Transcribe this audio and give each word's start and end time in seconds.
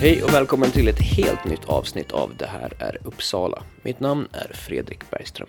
Hej 0.00 0.22
och 0.22 0.34
välkommen 0.34 0.70
till 0.70 0.88
ett 0.88 1.02
helt 1.02 1.44
nytt 1.44 1.64
avsnitt 1.64 2.12
av 2.12 2.36
Det 2.36 2.46
här 2.46 2.72
är 2.78 2.98
Uppsala. 3.04 3.62
Mitt 3.82 4.00
namn 4.00 4.28
är 4.32 4.52
Fredrik 4.54 5.10
Bergström. 5.10 5.48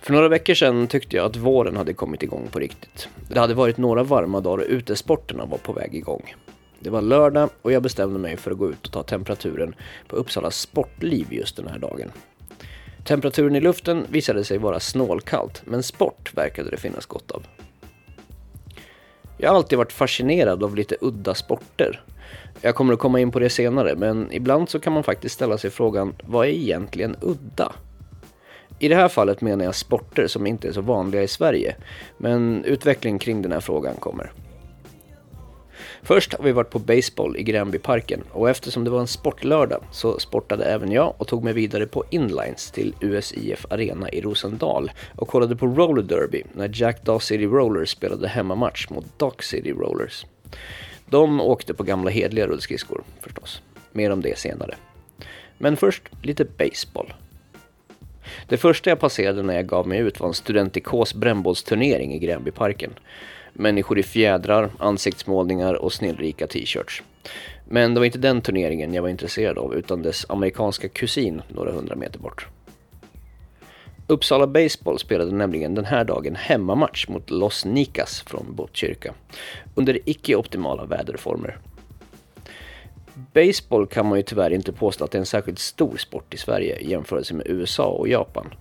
För 0.00 0.12
några 0.12 0.28
veckor 0.28 0.54
sedan 0.54 0.86
tyckte 0.86 1.16
jag 1.16 1.26
att 1.26 1.36
våren 1.36 1.76
hade 1.76 1.94
kommit 1.94 2.22
igång 2.22 2.48
på 2.52 2.58
riktigt. 2.58 3.08
Det 3.28 3.40
hade 3.40 3.54
varit 3.54 3.76
några 3.76 4.02
varma 4.02 4.40
dagar 4.40 4.64
och 4.64 4.70
utesporterna 4.70 5.44
var 5.44 5.58
på 5.58 5.72
väg 5.72 5.94
igång. 5.94 6.34
Det 6.80 6.90
var 6.90 7.02
lördag 7.02 7.50
och 7.62 7.72
jag 7.72 7.82
bestämde 7.82 8.18
mig 8.18 8.36
för 8.36 8.50
att 8.50 8.58
gå 8.58 8.70
ut 8.70 8.86
och 8.86 8.92
ta 8.92 9.02
temperaturen 9.02 9.74
på 10.08 10.16
Uppsalas 10.16 10.58
sportliv 10.58 11.26
just 11.30 11.56
den 11.56 11.68
här 11.68 11.78
dagen. 11.78 12.12
Temperaturen 13.04 13.56
i 13.56 13.60
luften 13.60 14.06
visade 14.10 14.44
sig 14.44 14.58
vara 14.58 14.80
snålkallt, 14.80 15.62
men 15.64 15.82
sport 15.82 16.34
verkade 16.34 16.70
det 16.70 16.76
finnas 16.76 17.06
gott 17.06 17.30
av. 17.30 17.46
Jag 19.36 19.50
har 19.50 19.56
alltid 19.56 19.78
varit 19.78 19.92
fascinerad 19.92 20.62
av 20.62 20.76
lite 20.76 20.96
udda 21.00 21.34
sporter. 21.34 22.00
Jag 22.60 22.74
kommer 22.74 22.92
att 22.92 22.98
komma 22.98 23.20
in 23.20 23.30
på 23.30 23.38
det 23.38 23.50
senare, 23.50 23.96
men 23.96 24.32
ibland 24.32 24.68
så 24.68 24.80
kan 24.80 24.92
man 24.92 25.02
faktiskt 25.02 25.34
ställa 25.34 25.58
sig 25.58 25.70
frågan, 25.70 26.14
vad 26.24 26.46
är 26.46 26.50
egentligen 26.50 27.16
udda? 27.20 27.72
I 28.78 28.88
det 28.88 28.94
här 28.94 29.08
fallet 29.08 29.40
menar 29.40 29.64
jag 29.64 29.74
sporter 29.74 30.26
som 30.26 30.46
inte 30.46 30.68
är 30.68 30.72
så 30.72 30.80
vanliga 30.80 31.22
i 31.22 31.28
Sverige, 31.28 31.76
men 32.18 32.64
utveckling 32.64 33.18
kring 33.18 33.42
den 33.42 33.52
här 33.52 33.60
frågan 33.60 33.94
kommer. 33.94 34.32
Först 36.02 36.34
har 36.34 36.44
vi 36.44 36.52
varit 36.52 36.70
på 36.70 36.78
baseball 36.78 37.36
i 37.36 37.42
Gränbyparken 37.42 38.22
och 38.30 38.50
eftersom 38.50 38.84
det 38.84 38.90
var 38.90 39.00
en 39.00 39.06
sportlördag 39.06 39.80
så 39.90 40.18
sportade 40.18 40.64
även 40.64 40.92
jag 40.92 41.14
och 41.18 41.28
tog 41.28 41.44
mig 41.44 41.52
vidare 41.52 41.86
på 41.86 42.04
inlines 42.10 42.70
till 42.70 42.94
USIF 43.00 43.66
Arena 43.70 44.10
i 44.10 44.20
Rosendal 44.20 44.90
och 45.16 45.28
kollade 45.28 45.56
på 45.56 45.66
roller 45.66 46.02
derby 46.02 46.42
när 46.52 46.70
Jack 46.72 47.04
Daw 47.04 47.18
City 47.18 47.46
Rollers 47.46 47.90
spelade 47.90 48.28
hemmamatch 48.28 48.90
mot 48.90 49.18
Dock 49.18 49.42
City 49.42 49.72
Rollers. 49.72 50.26
De 51.14 51.40
åkte 51.40 51.74
på 51.74 51.82
gamla 51.82 52.10
hedliga 52.10 52.46
rullskridskor 52.46 53.02
förstås. 53.20 53.62
Mer 53.92 54.10
om 54.10 54.22
det 54.22 54.38
senare. 54.38 54.74
Men 55.58 55.76
först 55.76 56.02
lite 56.22 56.44
baseball. 56.44 57.14
Det 58.48 58.56
första 58.56 58.90
jag 58.90 59.00
passerade 59.00 59.42
när 59.42 59.54
jag 59.54 59.66
gav 59.66 59.88
mig 59.88 59.98
ut 59.98 60.20
var 60.20 60.28
en 60.28 60.34
studentikos 60.34 61.14
brännbollsturnering 61.14 62.14
i 62.14 62.18
Gränbyparken. 62.18 62.90
Människor 63.52 63.98
i 63.98 64.02
fjädrar, 64.02 64.70
ansiktsmålningar 64.78 65.74
och 65.74 65.92
snillrika 65.92 66.46
t-shirts. 66.46 67.02
Men 67.68 67.94
det 67.94 68.00
var 68.00 68.04
inte 68.04 68.18
den 68.18 68.40
turneringen 68.40 68.94
jag 68.94 69.02
var 69.02 69.08
intresserad 69.08 69.58
av 69.58 69.74
utan 69.74 70.02
dess 70.02 70.26
amerikanska 70.28 70.88
kusin 70.88 71.42
några 71.48 71.72
hundra 71.72 71.96
meter 71.96 72.18
bort. 72.18 72.48
Uppsala 74.06 74.46
Baseball 74.46 74.98
spelade 74.98 75.30
nämligen 75.30 75.74
den 75.74 75.84
här 75.84 76.04
dagen 76.04 76.36
hemmamatch 76.36 77.08
mot 77.08 77.30
Los 77.30 77.64
Nicas 77.64 78.20
från 78.20 78.54
Botkyrka 78.54 79.14
under 79.74 79.98
icke-optimala 80.04 80.84
väderformer. 80.84 81.58
Baseball 83.14 83.86
kan 83.86 84.06
man 84.06 84.18
ju 84.18 84.22
tyvärr 84.22 84.50
inte 84.50 84.72
påstå 84.72 85.04
att 85.04 85.10
det 85.10 85.18
är 85.18 85.20
en 85.20 85.26
särskilt 85.26 85.58
stor 85.58 85.96
sport 85.96 86.34
i 86.34 86.36
Sverige 86.36 86.76
i 86.76 86.90
jämförelse 86.90 87.34
med 87.34 87.46
USA 87.46 87.86
och 87.86 88.08
Japan. 88.08 88.54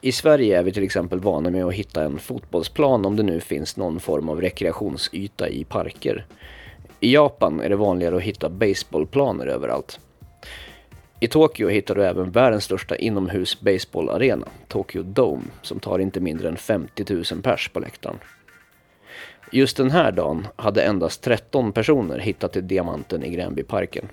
I 0.00 0.12
Sverige 0.12 0.58
är 0.58 0.62
vi 0.62 0.72
till 0.72 0.82
exempel 0.82 1.20
vana 1.20 1.50
med 1.50 1.64
att 1.64 1.74
hitta 1.74 2.04
en 2.04 2.18
fotbollsplan 2.18 3.06
om 3.06 3.16
det 3.16 3.22
nu 3.22 3.40
finns 3.40 3.76
någon 3.76 4.00
form 4.00 4.28
av 4.28 4.40
rekreationsyta 4.40 5.48
i 5.48 5.64
parker. 5.64 6.26
I 7.00 7.14
Japan 7.14 7.60
är 7.60 7.68
det 7.68 7.76
vanligare 7.76 8.16
att 8.16 8.22
hitta 8.22 8.48
baseballplaner 8.48 9.46
överallt. 9.46 10.00
I 11.22 11.28
Tokyo 11.28 11.68
hittar 11.68 11.94
du 11.94 12.04
även 12.04 12.30
världens 12.30 12.64
största 12.64 12.96
inomhus 12.96 13.60
baseballarena, 13.60 14.48
Tokyo 14.68 15.02
Dome, 15.02 15.42
som 15.62 15.80
tar 15.80 15.98
inte 15.98 16.20
mindre 16.20 16.48
än 16.48 16.56
50 16.56 17.14
000 17.14 17.42
pers 17.42 17.68
på 17.68 17.80
läktaren. 17.80 18.18
Just 19.52 19.76
den 19.76 19.90
här 19.90 20.12
dagen 20.12 20.46
hade 20.56 20.82
endast 20.82 21.22
13 21.22 21.72
personer 21.72 22.18
hittat 22.18 22.52
till 22.52 22.68
Diamanten 22.68 23.24
i 23.24 23.30
Gränbyparken. 23.30 24.08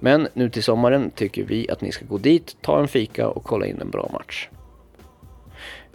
Men 0.00 0.28
nu 0.34 0.50
till 0.50 0.62
sommaren 0.62 1.10
tycker 1.10 1.44
vi 1.44 1.70
att 1.70 1.80
ni 1.80 1.92
ska 1.92 2.04
gå 2.04 2.18
dit, 2.18 2.56
ta 2.60 2.80
en 2.80 2.88
fika 2.88 3.28
och 3.28 3.44
kolla 3.44 3.66
in 3.66 3.80
en 3.80 3.90
bra 3.90 4.10
match. 4.12 4.48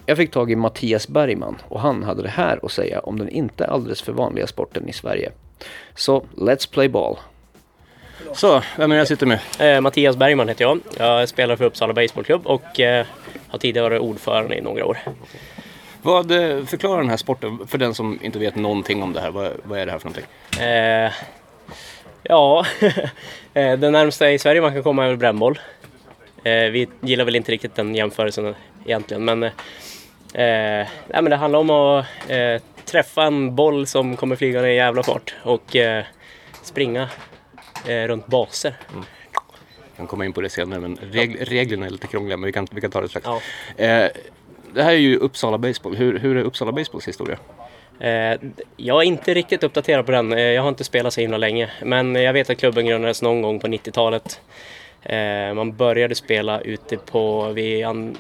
Jag 0.06 0.18
fick 0.18 0.32
tag 0.32 0.52
i 0.52 0.56
Mattias 0.56 1.08
Bergman 1.08 1.58
och 1.68 1.80
han 1.80 2.04
hade 2.04 2.22
det 2.22 2.30
här 2.30 2.60
att 2.64 2.72
säga 2.72 3.00
om 3.00 3.20
den 3.20 3.30
inte 3.30 3.68
alldeles 3.68 4.02
för 4.02 4.14
vanliga 4.14 4.48
sporten 4.48 4.90
i 4.90 4.94
Sverige. 4.94 5.32
Så 5.96 6.26
let's 6.36 6.72
play 6.72 6.90
ball! 6.90 7.18
Så, 8.34 8.62
vem 8.78 8.92
är 8.92 8.96
det 8.96 9.00
jag 9.00 9.08
sitter 9.08 9.26
med? 9.26 9.40
Eh, 9.60 9.82
Mattias 9.82 10.16
Bergman 10.16 10.50
heter 10.50 10.66
jag. 10.66 10.80
Jag 10.98 11.30
spelar 11.30 11.56
för 11.56 11.66
Uppsala 11.66 11.94
Baseballklubb 11.94 12.48
och 12.48 12.80
eh, 12.80 13.06
har 13.48 13.60
tidigare 13.60 13.90
varit 13.90 14.02
ordförande 14.02 14.56
i 14.56 14.62
några 14.62 14.86
år. 14.86 14.98
Vad 16.02 16.32
eh, 16.32 16.66
förklarar 16.66 16.98
den 16.98 17.10
här 17.10 17.18
sporten 17.18 17.68
för 17.68 17.78
den 17.78 17.94
som 17.94 18.20
inte 18.22 18.40
vet 18.40 18.56
någonting 18.56 19.04
om 19.04 19.14
det 19.14 19.22
här? 19.22 19.32
Vad, 19.32 19.52
vad 19.64 19.80
är 19.80 19.86
det 19.86 19.92
här 19.92 20.00
för 20.00 20.10
någonting? 20.10 20.66
Eh, 20.66 21.12
ja, 22.24 22.66
eh, 23.54 23.80
det 23.80 23.92
närmsta 23.92 24.32
i 24.32 24.40
Sverige 24.40 24.62
man 24.62 24.74
kan 24.74 24.84
komma 24.84 25.04
är 25.04 25.08
väl 25.08 25.18
brännboll. 25.18 25.60
Eh, 26.44 26.52
vi 26.52 26.88
gillar 27.02 27.26
väl 27.26 27.36
inte 27.36 27.52
riktigt 27.52 27.76
den 27.76 27.96
jämförelsen 27.96 28.56
egentligen 28.86 29.26
men, 29.26 29.44
eh, 29.44 29.52
nej, 30.34 30.88
men 31.08 31.30
det 31.30 31.36
handlar 31.36 31.60
om 31.60 31.70
att 31.70 32.06
träffa 32.86 33.24
en 33.24 33.56
boll 33.56 33.88
som 33.88 34.18
kommer 34.18 34.36
flygande 34.36 34.72
i 34.72 34.76
jävla 34.76 35.04
fart 35.04 35.36
och 35.44 35.76
springa 36.64 37.10
eh, 37.88 38.08
runt 38.08 38.28
baser. 38.28 38.74
Mm. 38.94 39.06
Jag 39.98 39.98
kan 39.98 40.08
komma 40.08 40.26
in 40.26 40.34
på 40.34 40.42
det 40.42 40.50
senare 40.50 40.80
men 40.80 40.98
reg 41.02 41.52
reglerna 41.52 41.86
är 41.86 41.90
lite 41.90 42.08
krångliga 42.08 42.38
men 42.38 42.46
vi 42.46 42.52
kan, 42.52 42.68
vi 42.72 42.82
kan 42.82 42.92
ta 42.92 43.02
det 43.02 43.10
strax. 43.10 43.26
Ja. 43.26 43.42
Eh, 43.84 44.10
det 44.74 44.84
här 44.84 44.92
är 44.92 44.98
ju 44.98 45.18
Uppsala 45.18 45.58
Baseball. 45.58 45.96
Hur, 45.96 46.20
hur 46.20 46.38
är 46.38 46.44
Uppsala 46.44 46.72
Baseballs 46.72 47.08
historia? 47.08 47.38
Eh, 48.00 48.40
jag 48.78 49.02
är 49.02 49.06
inte 49.06 49.34
riktigt 49.34 49.64
uppdaterad 49.64 50.06
på 50.06 50.12
den. 50.12 50.34
Eh, 50.34 50.40
jag 50.40 50.62
har 50.62 50.70
inte 50.70 50.84
spelat 50.84 51.14
så 51.14 51.22
himla 51.22 51.38
länge. 51.38 51.70
Men 51.84 52.16
jag 52.16 52.34
vet 52.34 52.50
att 52.50 52.58
klubben 52.58 52.86
grundades 52.86 53.22
någon 53.22 53.42
gång 53.42 53.60
på 53.60 53.68
90-talet. 53.68 54.42
Eh, 55.04 55.54
man 55.54 55.76
började 55.76 56.16
spela 56.16 56.62
ute 56.62 56.98
på 56.98 57.52
vid, 57.52 57.86
an, 57.86 58.18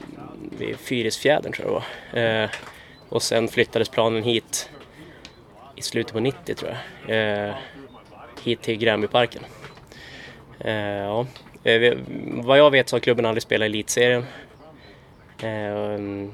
vid 0.59 0.77
Fyrisfjädern 0.79 1.51
tror 1.51 1.67
jag 1.67 1.83
det 2.11 2.21
var. 2.21 2.43
Eh, 2.43 2.49
och 3.09 3.21
sen 3.21 3.47
flyttades 3.47 3.89
planen 3.89 4.23
hit 4.23 4.69
i 5.75 5.81
slutet 5.81 6.13
på 6.13 6.19
90 6.19 6.55
tror 6.55 6.71
jag. 7.07 7.53
Hit 8.43 8.61
till 8.61 8.77
Gränbyparken. 8.77 9.43
Eh, 10.59 10.73
ja. 10.73 11.25
Eh, 11.67 11.97
vad 12.25 12.57
jag 12.57 12.71
vet 12.71 12.89
så 12.89 12.95
har 12.95 12.99
klubben 12.99 13.25
aldrig 13.25 13.43
spelat 13.43 13.65
i 13.65 13.69
elitserien. 13.69 14.25
Eh, 15.41 16.29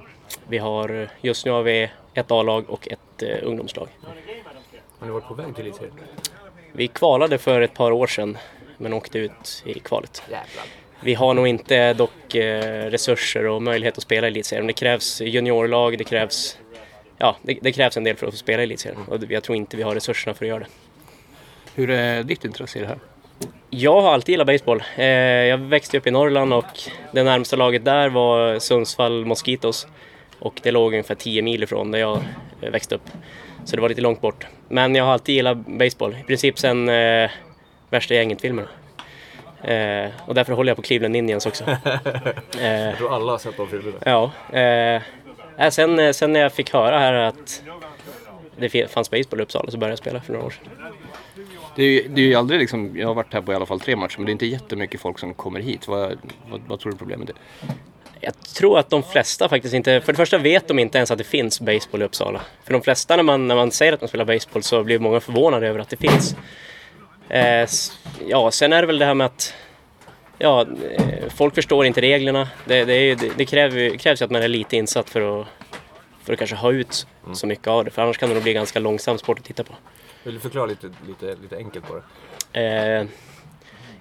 vi 0.48 0.58
har, 0.58 1.10
just 1.22 1.46
nu 1.46 1.52
har 1.52 1.64
vi 1.64 1.90
ett 2.14 2.32
A-lag 2.32 2.70
och 2.70 2.88
ett 2.88 3.24
eh, 3.24 3.38
ungdomslag. 3.42 3.88
Har 5.00 5.08
ni 5.08 5.14
varit 5.14 5.28
på 5.28 5.34
väg 5.34 5.56
till 5.56 5.66
elitserien? 5.66 5.94
Vi 6.72 6.88
kvalade 6.88 7.38
för 7.38 7.62
ett 7.62 7.74
par 7.74 7.92
år 7.92 8.08
sedan 8.08 8.38
men 8.78 8.94
åkte 8.94 9.20
ut 9.20 9.64
i 9.66 9.80
kvalet. 9.80 10.24
Vi 11.00 11.14
har 11.14 11.34
nog 11.34 11.48
inte 11.48 11.94
dock 11.94 12.36
resurser 12.36 13.48
och 13.48 13.62
möjlighet 13.62 13.98
att 13.98 14.04
spela 14.04 14.28
i 14.28 14.32
elitserien. 14.32 14.68
Det 14.68 14.74
krävs 14.74 15.22
juniorlag, 15.22 15.98
det 15.98 16.04
krävs, 16.04 16.58
ja, 17.18 17.36
det, 17.42 17.58
det 17.62 17.72
krävs 17.72 17.98
en 17.98 18.04
del 18.04 18.16
för 18.16 18.28
att 18.28 18.34
få 18.34 18.38
spela 18.38 18.62
i 18.62 18.64
elitserien 18.64 19.02
och 19.08 19.24
jag 19.30 19.44
tror 19.44 19.56
inte 19.56 19.78
vi 19.78 19.84
har 19.84 19.96
resurserna 19.96 20.34
för 20.34 20.46
att 20.46 20.50
göra 20.50 20.60
det. 20.60 20.68
Hur 21.76 21.90
är 21.90 22.24
ditt 22.24 22.46
intresse 22.46 22.80
i 22.80 22.82
det 22.82 22.88
här? 22.88 22.98
Jag 23.70 24.02
har 24.02 24.14
alltid 24.14 24.34
gillat 24.34 24.48
baseball. 24.48 24.84
Eh, 24.96 25.06
jag 25.06 25.58
växte 25.58 25.98
upp 25.98 26.08
i 26.08 26.12
Norrland 26.12 26.54
och 26.54 26.66
det 27.12 27.24
närmsta 27.24 27.56
laget 27.56 27.86
där 27.86 28.10
var 28.10 28.60
Sundsvall 28.60 29.26
Mosquitos. 29.26 29.88
Och 30.40 30.60
det 30.64 30.72
låg 30.72 30.92
ungefär 30.92 31.16
10 31.16 31.42
mil 31.42 31.64
ifrån 31.64 31.92
där 31.92 32.00
jag 32.00 32.20
eh, 32.62 32.70
växte 32.72 32.96
upp. 32.96 33.10
Så 33.66 33.76
det 33.76 33.82
var 33.82 33.90
lite 33.90 34.02
långt 34.02 34.22
bort. 34.22 34.48
Men 34.70 34.96
jag 34.96 35.04
har 35.06 35.14
alltid 35.14 35.36
gillat 35.36 35.58
baseball. 35.68 36.16
I 36.20 36.24
princip 36.24 36.60
sen 36.60 36.90
eh, 36.90 37.32
värsta 37.90 38.14
gänget-filmerna. 38.14 38.68
Eh, 39.64 40.12
och 40.26 40.36
därför 40.36 40.54
håller 40.54 40.70
jag 40.70 40.76
på 40.78 40.82
Cleveland 40.82 41.16
Indians 41.16 41.46
också. 41.46 41.64
Eh, 42.62 42.68
Jag 42.82 42.98
tror 42.98 43.16
alla 43.16 43.32
har 43.32 43.38
sett 43.38 43.58
de 43.58 43.68
filmerna. 43.68 43.98
ja. 44.06 44.32
Eh, 44.60 45.02
äh, 45.66 45.70
sen, 45.72 46.00
eh, 46.00 46.12
sen 46.12 46.34
när 46.34 46.40
jag 46.40 46.54
fick 46.54 46.74
höra 46.74 47.00
här 47.00 47.14
att 47.14 47.64
det 48.58 48.92
fanns 48.92 49.12
baseball 49.12 49.40
i 49.40 49.44
Uppsala 49.44 49.72
så 49.72 49.78
började 49.78 49.92
jag 49.92 50.00
spela 50.00 50.22
för 50.22 50.34
några 50.34 50.46
år 50.46 50.50
sedan. 50.52 50.94
Det 51.76 51.84
är, 51.84 51.88
ju, 51.88 52.08
det 52.08 52.22
är 52.22 52.26
ju 52.26 52.36
aldrig 52.36 52.60
liksom, 52.60 52.98
jag 52.98 53.08
har 53.08 53.16
varit 53.16 53.34
här 53.34 53.42
på 53.42 53.52
i 53.52 53.56
alla 53.56 53.66
fall 53.66 53.80
tre 53.80 53.96
matcher 53.96 54.18
men 54.18 54.26
det 54.26 54.30
är 54.30 54.34
inte 54.34 54.46
jättemycket 54.46 55.02
folk 55.02 55.20
som 55.20 55.34
kommer 55.34 55.60
hit. 55.60 55.88
Vad, 55.88 56.18
vad, 56.50 56.62
vad 56.68 56.80
tror 56.80 56.92
du 56.92 56.98
problemet 56.98 57.30
är? 57.30 57.36
Jag 58.20 58.44
tror 58.44 58.80
att 58.80 58.90
de 58.90 59.04
flesta 59.04 59.50
faktiskt 59.50 59.74
inte, 59.74 60.02
för 60.02 60.14
det 60.14 60.18
första 60.18 60.38
vet 60.38 60.68
de 60.68 60.80
inte 60.80 60.98
ens 60.98 61.12
att 61.12 61.18
det 61.18 61.24
finns 61.24 61.60
baseball 61.62 62.02
i 62.02 62.06
Uppsala. 62.06 62.42
För 62.64 62.74
de 62.74 62.82
flesta 62.82 63.16
när 63.16 63.24
man, 63.24 63.48
när 63.48 63.56
man 63.56 63.72
säger 63.72 63.94
att 63.94 64.02
man 64.02 64.08
spelar 64.08 64.26
baseball 64.26 64.64
så 64.64 64.84
blir 64.84 65.00
många 65.00 65.20
förvånade 65.20 65.68
över 65.68 65.80
att 65.80 65.90
det 65.90 65.98
finns. 65.98 66.36
Eh, 67.30 67.68
ja, 68.28 68.52
sen 68.52 68.74
är 68.74 68.82
det 68.82 68.88
väl 68.88 69.00
det 69.00 69.06
här 69.06 69.14
med 69.14 69.26
att 69.26 69.54
ja, 70.38 70.62
eh, 70.98 71.30
folk 71.30 71.56
förstår 71.56 71.86
inte 71.86 72.02
reglerna. 72.02 72.48
Det, 72.66 72.86
det, 72.86 73.16
det, 73.16 73.32
det 73.38 73.46
kräver, 73.46 73.98
krävs 73.98 74.22
ju 74.22 74.26
att 74.26 74.32
man 74.32 74.44
är 74.44 74.48
lite 74.48 74.78
insatt 74.78 75.10
för 75.10 75.42
att, 75.42 75.48
för 76.24 76.34
att 76.34 76.40
kanske 76.40 76.56
ha 76.56 76.72
ut 76.72 77.08
så 77.34 77.48
mycket 77.48 77.68
av 77.68 77.86
det. 77.86 77.92
För 77.92 78.02
annars 78.02 78.18
kan 78.18 78.30
det 78.30 78.36
nog 78.36 78.44
bli 78.44 78.54
ganska 78.54 78.80
långsam 78.80 79.18
sport 79.18 79.40
att 79.40 79.46
titta 79.46 79.64
på. 79.64 79.74
Vill 80.24 80.34
du 80.34 80.40
förklara 80.40 80.66
lite, 80.66 80.90
lite, 81.08 81.36
lite 81.42 81.58
enkelt 81.58 81.88
på 81.88 82.02
det? 82.52 82.62
Eh, 82.62 83.06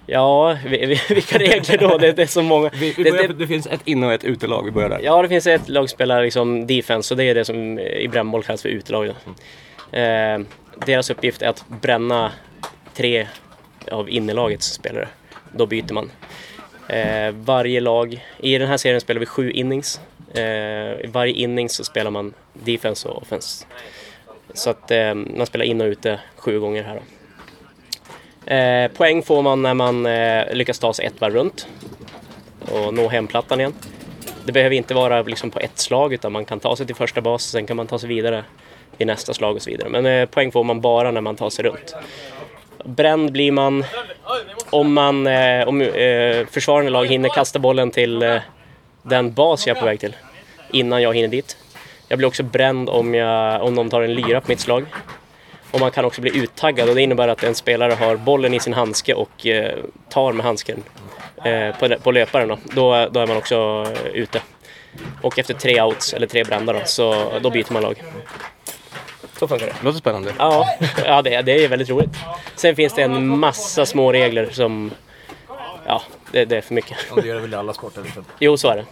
ja, 0.05 0.57
vi- 0.65 0.85
vi- 0.85 1.01
vilka 1.13 1.37
regler 1.37 1.77
då? 1.77 1.97
Det, 1.97 2.11
det 2.11 2.21
är 2.21 2.25
så 2.27 2.41
många. 2.41 2.69
Vi, 2.73 2.93
vi 2.97 3.03
Det- 3.03 3.11
börjar, 3.11 3.27
det- 3.27 3.33
det, 3.33 3.47
finns 3.47 3.67
ett 3.67 3.81
in 3.87 4.03
och 4.03 4.13
ett 4.13 4.23
utelag, 4.23 4.63
vi 4.65 4.71
börjar 4.71 4.89
där. 4.89 4.99
Ja, 5.03 5.21
det 5.21 5.29
finns 5.29 5.47
ett 5.47 5.69
lag 5.69 5.89
som 5.89 5.95
spelar 5.95 6.23
liksom 6.23 6.67
defense 6.67 7.13
och 7.13 7.17
det 7.17 7.23
är 7.23 7.35
det 7.35 7.45
som 7.45 7.79
i 7.79 8.07
brännboll 8.07 8.43
kallas 8.43 8.61
för 8.61 8.69
utelag. 8.69 9.07
då. 9.07 9.97
Eh, 9.97 10.39
deras 10.85 11.09
uppgift 11.09 11.41
är 11.41 11.47
att 11.47 11.65
bränna 11.67 12.31
tre 12.93 13.27
av 13.91 14.09
innelagets 14.09 14.65
spelare. 14.73 15.07
Då 15.51 15.65
byter 15.65 15.93
man. 15.93 16.11
Eh, 16.89 17.31
varje 17.35 17.79
lag, 17.79 18.25
i 18.39 18.57
den 18.57 18.67
här 18.67 18.77
serien 18.77 19.01
spelar 19.01 19.19
vi 19.19 19.25
sju 19.25 19.51
innings. 19.51 20.01
Eh, 20.33 20.41
I 20.43 21.05
varje 21.07 21.33
inning 21.33 21.69
så 21.69 21.83
spelar 21.83 22.11
man 22.11 22.33
defense 22.53 23.07
och 23.09 23.21
offense. 23.21 23.65
Så 24.53 24.69
att 24.69 24.91
eh, 24.91 25.13
man 25.13 25.45
spelar 25.45 25.65
in 25.65 25.81
och 25.81 25.85
ute 25.85 26.19
sju 26.35 26.59
gånger 26.59 26.83
här 26.83 26.95
då. 26.95 27.01
Eh, 28.45 28.87
poäng 28.87 29.23
får 29.23 29.41
man 29.41 29.61
när 29.61 29.73
man 29.73 30.05
eh, 30.05 30.53
lyckas 30.53 30.79
ta 30.79 30.93
sig 30.93 31.05
ett 31.05 31.21
varv 31.21 31.33
runt 31.33 31.67
och 32.71 32.93
nå 32.93 33.07
hemplattan 33.07 33.59
igen. 33.59 33.73
Det 34.45 34.51
behöver 34.51 34.75
inte 34.75 34.93
vara 34.93 35.21
liksom 35.21 35.51
på 35.51 35.59
ett 35.59 35.79
slag 35.79 36.13
utan 36.13 36.31
man 36.31 36.45
kan 36.45 36.59
ta 36.59 36.75
sig 36.75 36.85
till 36.85 36.95
första 36.95 37.21
bas, 37.21 37.43
sen 37.43 37.65
kan 37.65 37.77
man 37.77 37.87
ta 37.87 37.99
sig 37.99 38.09
vidare 38.09 38.43
i 38.97 39.05
nästa 39.05 39.33
slag 39.33 39.55
och 39.55 39.61
så 39.61 39.69
vidare. 39.69 39.89
Men 39.89 40.05
eh, 40.05 40.25
poäng 40.25 40.51
får 40.51 40.63
man 40.63 40.81
bara 40.81 41.11
när 41.11 41.21
man 41.21 41.35
tar 41.35 41.49
sig 41.49 41.65
runt. 41.65 41.95
Bränd 42.85 43.31
blir 43.31 43.51
man 43.51 43.85
om, 44.69 44.93
man, 44.93 45.27
eh, 45.27 45.67
om 45.67 45.81
eh, 45.81 46.45
försvarande 46.47 46.91
lag 46.91 47.05
hinner 47.05 47.29
kasta 47.29 47.59
bollen 47.59 47.91
till 47.91 48.23
eh, 48.23 48.37
den 49.01 49.33
bas 49.33 49.67
jag 49.67 49.77
är 49.77 49.79
på 49.79 49.85
väg 49.85 49.99
till 49.99 50.15
innan 50.71 51.01
jag 51.01 51.15
hinner 51.15 51.27
dit. 51.27 51.57
Jag 52.07 52.17
blir 52.17 52.27
också 52.27 52.43
bränd 52.43 52.89
om, 52.89 53.13
jag, 53.13 53.63
om 53.63 53.73
någon 53.73 53.89
tar 53.89 54.01
en 54.01 54.13
lyra 54.13 54.41
på 54.41 54.47
mitt 54.47 54.59
slag. 54.59 54.85
Och 55.71 55.79
man 55.79 55.91
kan 55.91 56.05
också 56.05 56.21
bli 56.21 56.31
uttaggad 56.31 56.89
och 56.89 56.95
det 56.95 57.01
innebär 57.01 57.27
att 57.27 57.43
en 57.43 57.55
spelare 57.55 57.93
har 57.93 58.15
bollen 58.15 58.53
i 58.53 58.59
sin 58.59 58.73
handske 58.73 59.13
och 59.13 59.47
eh, 59.47 59.77
tar 60.09 60.33
med 60.33 60.45
handsken 60.45 60.83
eh, 61.43 61.75
på, 61.75 61.95
på 62.03 62.11
löparen. 62.11 62.47
Då. 62.47 62.57
Då, 62.63 63.09
då 63.11 63.19
är 63.19 63.27
man 63.27 63.37
också 63.37 63.85
eh, 63.95 64.07
ute. 64.07 64.41
Och 65.21 65.39
efter 65.39 65.53
tre 65.53 65.81
outs, 65.81 66.13
eller 66.13 66.27
tre 66.27 66.43
brända 66.43 66.73
då, 66.73 66.79
så 66.85 67.25
då 67.41 67.49
byter 67.49 67.73
man 67.73 67.83
lag. 67.83 68.03
Så 69.39 69.47
funkar 69.47 69.65
det. 69.65 69.73
Låter 69.81 69.99
spännande. 69.99 70.33
Ja, 70.37 70.67
ja 71.05 71.21
det, 71.21 71.41
det 71.41 71.63
är 71.63 71.67
väldigt 71.67 71.89
roligt. 71.89 72.15
Sen 72.55 72.75
finns 72.75 72.93
det 72.93 73.01
en 73.01 73.39
massa 73.39 73.85
små 73.85 74.11
regler 74.11 74.49
som... 74.51 74.91
Ja, 75.85 76.01
det, 76.33 76.45
det 76.45 76.57
är 76.57 76.61
för 76.61 76.73
mycket. 76.73 76.97
Ja, 77.09 77.15
det 77.21 77.27
gör 77.27 77.35
det 77.35 77.41
väl 77.41 77.53
i 77.53 77.55
alla 77.55 77.73
sporter 77.73 78.03
liksom. 78.03 78.25
Jo, 78.39 78.57
så 78.57 78.69
är 78.69 78.75
det. 78.75 78.85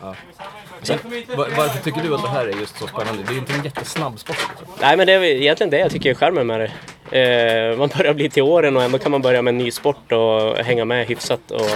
Var, 1.36 1.48
varför 1.58 1.84
tycker 1.84 2.02
du 2.02 2.16
att 2.16 2.24
det 2.24 2.30
här 2.30 2.48
är 2.48 2.60
just 2.60 2.78
så 2.78 2.88
spännande? 2.88 3.24
Det 3.24 3.30
är 3.30 3.34
ju 3.34 3.40
inte 3.40 3.54
en 3.54 3.64
jättesnabb 3.64 4.20
sport. 4.20 4.48
Liksom. 4.50 4.68
Nej, 4.82 4.98
men 4.98 5.08
det 5.08 5.14
är 5.14 5.24
egentligen 5.24 5.70
det 5.70 5.80
jag 5.80 5.92
tycker 5.92 6.10
är 6.10 6.14
charmen 6.14 6.48
med 6.48 6.60
det. 6.60 6.72
Eh, 7.20 7.78
man 7.78 7.90
börjar 7.98 8.14
bli 8.14 8.30
till 8.30 8.44
åren 8.44 8.78
och 8.78 8.84
ändå 8.84 8.98
kan 8.98 9.12
man 9.12 9.22
börja 9.22 9.42
med 9.42 9.52
en 9.52 9.58
ny 9.58 9.72
sport 9.72 10.12
och 10.12 10.58
hänga 10.58 10.86
med 10.86 11.08
hyfsat. 11.08 11.52
Och, 11.52 11.70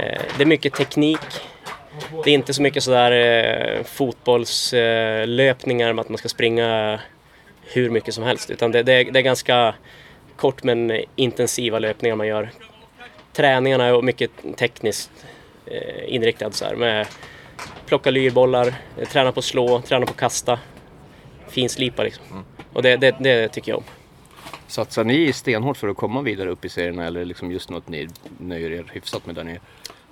eh, 0.00 0.20
det 0.36 0.42
är 0.42 0.46
mycket 0.46 0.74
teknik. 0.74 1.20
Det 2.24 2.30
är 2.30 2.34
inte 2.34 2.54
så 2.54 2.62
mycket 2.62 2.82
sådär 2.82 3.12
eh, 3.12 3.82
fotbollslöpningar 3.84 5.92
med 5.92 6.02
att 6.02 6.08
man 6.08 6.18
ska 6.18 6.28
springa 6.28 7.00
hur 7.62 7.90
mycket 7.90 8.14
som 8.14 8.24
helst. 8.24 8.50
Utan 8.50 8.72
det, 8.72 8.82
det, 8.82 8.92
är, 8.92 9.12
det 9.12 9.18
är 9.18 9.22
ganska 9.22 9.74
kort 10.36 10.62
men 10.62 11.00
intensiva 11.16 11.78
löpningar 11.78 12.16
man 12.16 12.26
gör. 12.26 12.50
Träningarna 13.34 13.84
är 13.84 14.02
mycket 14.02 14.30
tekniskt 14.56 15.10
eh, 15.66 16.14
inriktade 16.14 16.54
så 16.54 16.64
här, 16.64 16.74
med 16.74 17.06
plocka 17.86 18.10
lyrbollar, 18.10 18.74
eh, 18.98 19.08
träna 19.08 19.32
på 19.32 19.42
slå, 19.42 19.80
träna 19.80 20.06
på 20.06 20.12
kasta. 20.12 20.58
Finslipa 21.48 22.02
liksom. 22.02 22.44
Och 22.72 22.82
det, 22.82 22.96
det, 22.96 23.16
det 23.20 23.48
tycker 23.48 23.72
jag 23.72 23.78
om. 23.78 23.84
Satsar 24.66 25.04
ni 25.04 25.32
stenhårt 25.32 25.76
för 25.76 25.88
att 25.88 25.96
komma 25.96 26.22
vidare 26.22 26.50
upp 26.50 26.64
i 26.64 26.68
serierna 26.68 27.06
eller 27.06 27.24
liksom 27.24 27.52
just 27.52 27.70
något 27.70 27.88
ni 27.88 28.08
nöjer 28.38 28.70
er 28.70 28.84
hyfsat 28.92 29.26
med 29.26 29.34
där 29.34 29.44
nere? 29.44 29.58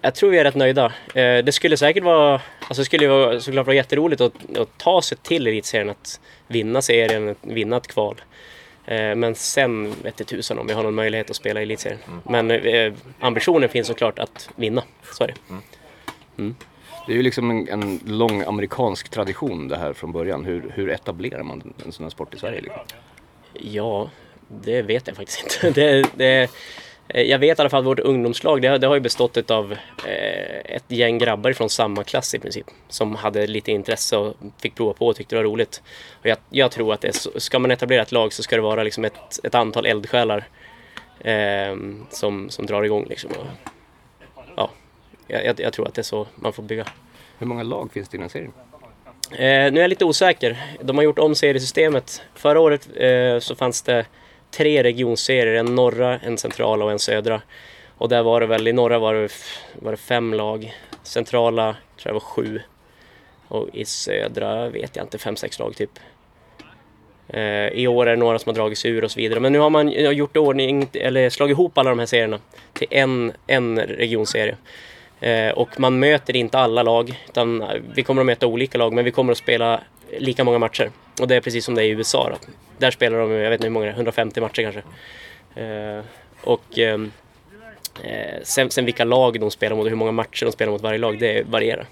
Jag 0.00 0.14
tror 0.14 0.30
vi 0.30 0.38
är 0.38 0.44
rätt 0.44 0.54
nöjda. 0.54 0.84
Eh, 1.14 1.44
det 1.44 1.52
skulle 1.52 1.76
säkert 1.76 2.04
vara, 2.04 2.40
alltså 2.58 2.80
det 2.80 2.84
skulle 2.84 3.08
vara, 3.08 3.40
såklart 3.40 3.66
vara 3.66 3.76
jätteroligt 3.76 4.20
att, 4.20 4.56
att 4.58 4.78
ta 4.78 5.02
sig 5.02 5.18
till 5.18 5.46
elitserien, 5.46 5.90
att 5.90 6.20
vinna 6.46 6.82
serien, 6.82 7.28
att 7.28 7.38
vinna 7.40 7.76
ett 7.76 7.86
kval. 7.86 8.20
Eh, 8.86 9.14
Men 9.14 9.34
sen 9.34 9.94
vete 10.02 10.24
tusan 10.24 10.58
om 10.58 10.66
vi 10.66 10.72
har 10.72 10.82
någon 10.82 10.94
möjlighet 10.94 11.30
att 11.30 11.36
spela 11.36 11.60
i 11.60 11.62
elitserien. 11.62 12.00
Men 12.28 12.50
eh, 12.50 12.92
ambitionen 13.20 13.68
finns 13.68 13.86
såklart 13.86 14.18
att 14.18 14.48
vinna, 14.56 14.82
så 15.12 15.24
är 15.24 15.28
det. 15.28 15.34
Det 17.06 17.12
är 17.12 17.16
ju 17.16 17.22
liksom 17.22 17.50
en, 17.50 17.68
en 17.68 18.00
lång 18.06 18.42
amerikansk 18.42 19.08
tradition 19.08 19.68
det 19.68 19.76
här 19.76 19.92
från 19.92 20.12
början. 20.12 20.44
Hur, 20.44 20.72
hur 20.74 20.90
etablerar 20.90 21.42
man 21.42 21.74
en 21.84 21.92
sån 21.92 22.04
här 22.04 22.10
sport 22.10 22.34
i 22.34 22.38
Sverige? 22.38 22.60
Liksom? 22.60 22.80
Ja, 23.52 24.10
det 24.48 24.82
vet 24.82 25.06
jag 25.06 25.16
faktiskt 25.16 25.64
inte. 25.64 25.70
Det, 25.80 26.06
det, 26.16 26.50
jag 27.08 27.38
vet 27.38 27.58
i 27.58 27.62
alla 27.62 27.70
fall 27.70 27.80
att 27.80 27.86
vårt 27.86 27.98
ungdomslag, 27.98 28.62
det, 28.62 28.78
det 28.78 28.86
har 28.86 28.94
ju 28.94 29.00
bestått 29.00 29.50
av 29.50 29.72
eh, 30.06 30.76
ett 30.76 30.84
gäng 30.88 31.18
grabbar 31.18 31.52
från 31.52 31.70
samma 31.70 32.04
klass 32.04 32.34
i 32.34 32.38
princip. 32.38 32.66
Som 32.88 33.14
hade 33.14 33.46
lite 33.46 33.72
intresse 33.72 34.16
och 34.16 34.34
fick 34.58 34.74
prova 34.74 34.92
på 34.92 35.06
och 35.06 35.16
tyckte 35.16 35.36
det 35.36 35.42
var 35.42 35.50
roligt. 35.50 35.82
Och 36.20 36.26
jag, 36.26 36.38
jag 36.50 36.70
tror 36.70 36.92
att 36.92 37.00
det 37.00 37.08
är 37.08 37.38
ska 37.38 37.58
man 37.58 37.70
etablera 37.70 38.02
ett 38.02 38.12
lag 38.12 38.32
så 38.32 38.42
ska 38.42 38.56
det 38.56 38.62
vara 38.62 38.82
liksom 38.82 39.04
ett, 39.04 39.44
ett 39.44 39.54
antal 39.54 39.86
eldsjälar 39.86 40.44
eh, 41.20 41.76
som, 42.10 42.50
som 42.50 42.66
drar 42.66 42.82
igång. 42.82 43.06
Liksom. 43.08 43.30
Och, 43.30 43.70
ja, 44.56 44.70
jag, 45.26 45.44
jag, 45.44 45.60
jag 45.60 45.72
tror 45.72 45.88
att 45.88 45.94
det 45.94 46.00
är 46.00 46.02
så 46.02 46.26
man 46.34 46.52
får 46.52 46.62
bygga. 46.62 46.86
Hur 47.38 47.46
många 47.46 47.62
lag 47.62 47.92
finns 47.92 48.08
det 48.08 48.14
i 48.14 48.18
den 48.18 48.22
här 48.22 48.28
serien? 48.28 48.52
Eh, 49.30 49.72
nu 49.72 49.78
är 49.78 49.82
jag 49.82 49.88
lite 49.88 50.04
osäker. 50.04 50.76
De 50.80 50.96
har 50.96 51.04
gjort 51.04 51.18
om 51.18 51.34
seriesystemet. 51.34 52.22
Förra 52.34 52.60
året 52.60 52.88
eh, 52.96 53.38
så 53.38 53.54
fanns 53.54 53.82
det 53.82 54.06
tre 54.56 54.82
regionserier, 54.82 55.54
en 55.54 55.74
norra, 55.74 56.18
en 56.18 56.38
centrala 56.38 56.84
och 56.84 56.90
en 56.92 56.98
södra. 56.98 57.42
Och 57.98 58.08
där 58.08 58.22
var 58.22 58.40
det 58.40 58.46
väl, 58.46 58.68
i 58.68 58.72
norra 58.72 58.98
var 58.98 59.14
det, 59.14 59.28
var 59.74 59.90
det 59.90 59.96
fem 59.96 60.34
lag, 60.34 60.74
centrala 61.02 61.76
tror 61.96 62.08
jag 62.08 62.12
var 62.12 62.20
sju. 62.20 62.60
Och 63.48 63.68
i 63.72 63.84
södra 63.84 64.68
vet 64.68 64.96
jag 64.96 65.04
inte, 65.04 65.18
fem, 65.18 65.36
sex 65.36 65.58
lag 65.58 65.76
typ. 65.76 65.90
Eh, 67.28 67.68
I 67.68 67.86
år 67.86 68.06
är 68.06 68.10
det 68.10 68.16
några 68.16 68.38
som 68.38 68.50
har 68.50 68.54
dragits 68.54 68.86
ur 68.86 69.04
och 69.04 69.10
så 69.10 69.20
vidare. 69.20 69.40
Men 69.40 69.52
nu 69.52 69.58
har 69.58 69.70
man 69.70 69.88
eh, 69.88 70.10
gjort 70.10 70.36
ordning, 70.36 70.88
eller 70.92 71.30
slagit 71.30 71.54
ihop 71.54 71.78
alla 71.78 71.90
de 71.90 71.98
här 71.98 72.06
serierna 72.06 72.38
till 72.72 72.86
en, 72.90 73.32
en 73.46 73.78
regionserie. 73.78 74.56
Eh, 75.20 75.50
och 75.50 75.80
man 75.80 75.98
möter 75.98 76.36
inte 76.36 76.58
alla 76.58 76.82
lag, 76.82 77.22
utan 77.28 77.62
eh, 77.62 77.68
vi 77.94 78.02
kommer 78.02 78.22
att 78.22 78.26
möta 78.26 78.46
olika 78.46 78.78
lag, 78.78 78.92
men 78.92 79.04
vi 79.04 79.10
kommer 79.10 79.32
att 79.32 79.38
spela 79.38 79.80
lika 80.18 80.44
många 80.44 80.58
matcher. 80.58 80.90
Och 81.22 81.28
det 81.28 81.36
är 81.36 81.40
precis 81.40 81.64
som 81.64 81.74
det 81.74 81.82
är 81.82 81.86
i 81.86 81.90
USA. 81.90 82.28
Då. 82.30 82.36
Där 82.78 82.90
spelar 82.90 83.18
de, 83.18 83.30
jag 83.30 83.50
vet 83.50 83.58
inte 83.58 83.66
hur 83.66 83.72
många 83.72 83.86
det 83.86 83.92
är, 83.92 83.94
150 83.94 84.40
matcher 84.40 84.62
kanske. 84.62 84.82
Eh, 85.62 86.04
och 86.44 86.78
ehm, 86.78 87.12
eh, 88.02 88.42
sen, 88.42 88.70
sen 88.70 88.84
vilka 88.84 89.04
lag 89.04 89.40
de 89.40 89.50
spelar 89.50 89.76
mot 89.76 89.84
och 89.84 89.90
hur 89.90 89.96
många 89.96 90.12
matcher 90.12 90.44
de 90.44 90.52
spelar 90.52 90.72
mot 90.72 90.80
varje 90.80 90.98
lag, 90.98 91.18
det 91.18 91.46
varierar. 91.46 91.86